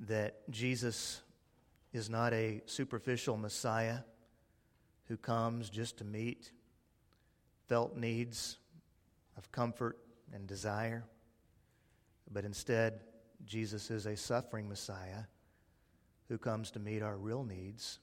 that 0.00 0.46
Jesus 0.50 1.22
is 1.94 2.10
not 2.10 2.34
a 2.34 2.60
superficial 2.66 3.38
Messiah 3.38 4.00
who 5.08 5.16
comes 5.16 5.70
just 5.70 5.96
to 5.96 6.04
meet 6.04 6.52
felt 7.68 7.96
needs 7.96 8.58
of 9.38 9.50
comfort 9.50 9.96
and 10.34 10.46
desire, 10.46 11.04
but 12.30 12.44
instead, 12.44 13.00
Jesus 13.46 13.90
is 13.90 14.04
a 14.04 14.14
suffering 14.14 14.68
Messiah 14.68 15.22
who 16.28 16.36
comes 16.36 16.70
to 16.72 16.78
meet 16.78 17.02
our 17.02 17.16
real 17.16 17.44
needs 17.44 17.98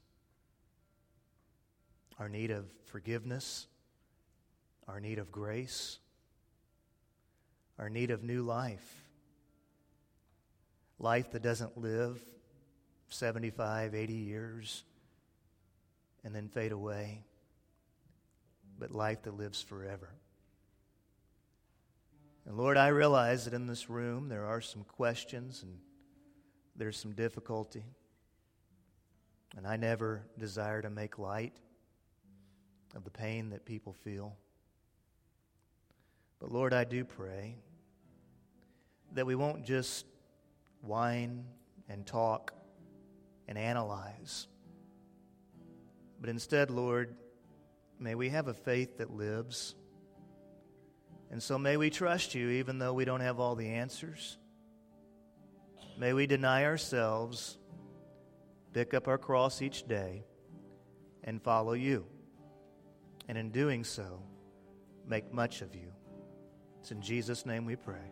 our 2.20 2.30
need 2.30 2.52
of 2.52 2.66
forgiveness, 2.86 3.68
our 4.88 5.00
need 5.00 5.20
of 5.20 5.32
grace, 5.32 6.00
our 7.78 7.90
need 7.90 8.12
of 8.12 8.24
new 8.24 8.42
life. 8.42 9.04
Life 11.00 11.32
that 11.32 11.44
doesn't 11.44 11.78
live 11.78 12.20
75, 13.10 13.94
80 13.94 14.14
years 14.14 14.84
and 16.24 16.34
then 16.34 16.48
fade 16.48 16.72
away, 16.72 17.24
but 18.80 18.92
life 18.92 19.24
that 19.24 19.38
lives 19.38 19.62
forever. 19.62 20.10
And 22.48 22.58
Lord, 22.58 22.78
I 22.78 22.88
realize 22.88 23.46
that 23.46 23.54
in 23.54 23.68
this 23.68 23.90
room 23.90 24.30
there 24.30 24.46
are 24.46 24.62
some 24.62 24.84
questions 24.84 25.62
and 25.62 25.78
there's 26.76 26.98
some 26.98 27.12
difficulty. 27.14 27.84
And 29.56 29.68
I 29.68 29.76
never 29.76 30.24
desire 30.38 30.82
to 30.82 30.90
make 30.90 31.20
light 31.20 31.54
of 32.96 33.04
the 33.04 33.12
pain 33.12 33.50
that 33.52 33.66
people 33.66 33.94
feel. 33.94 34.36
But 36.40 36.52
Lord, 36.52 36.74
I 36.74 36.84
do 36.84 37.04
pray 37.04 37.56
that 39.14 39.26
we 39.26 39.36
won't 39.36 39.66
just 39.66 40.06
whine 40.82 41.46
and 41.90 42.06
talk 42.06 42.54
and 43.48 43.58
analyze, 43.58 44.48
but 46.20 46.30
instead, 46.30 46.70
Lord, 46.70 47.16
may 48.00 48.16
we 48.16 48.30
have 48.30 48.48
a 48.48 48.54
faith 48.54 48.98
that 48.98 49.12
lives. 49.12 49.76
And 51.30 51.42
so 51.42 51.58
may 51.58 51.78
we 51.78 51.90
trust 51.90 52.36
you 52.36 52.50
even 52.50 52.80
though 52.80 52.94
we 52.94 53.06
don't 53.06 53.22
have 53.22 53.40
all 53.40 53.56
the 53.56 53.68
answers. 53.68 54.38
May 55.98 56.14
we 56.14 56.28
deny 56.28 56.66
ourselves, 56.66 57.58
pick 58.74 58.94
up 58.94 59.08
our 59.08 59.18
cross 59.18 59.62
each 59.62 59.88
day, 59.88 60.24
and 61.24 61.42
follow 61.42 61.74
you. 61.74 62.06
And 63.28 63.38
in 63.38 63.52
doing 63.52 63.84
so, 63.84 64.22
make 65.06 65.34
much 65.34 65.62
of 65.62 65.76
you. 65.76 65.92
It's 66.80 66.92
in 66.92 67.02
Jesus' 67.02 67.46
name 67.46 67.66
we 67.66 67.76
pray. 67.76 68.12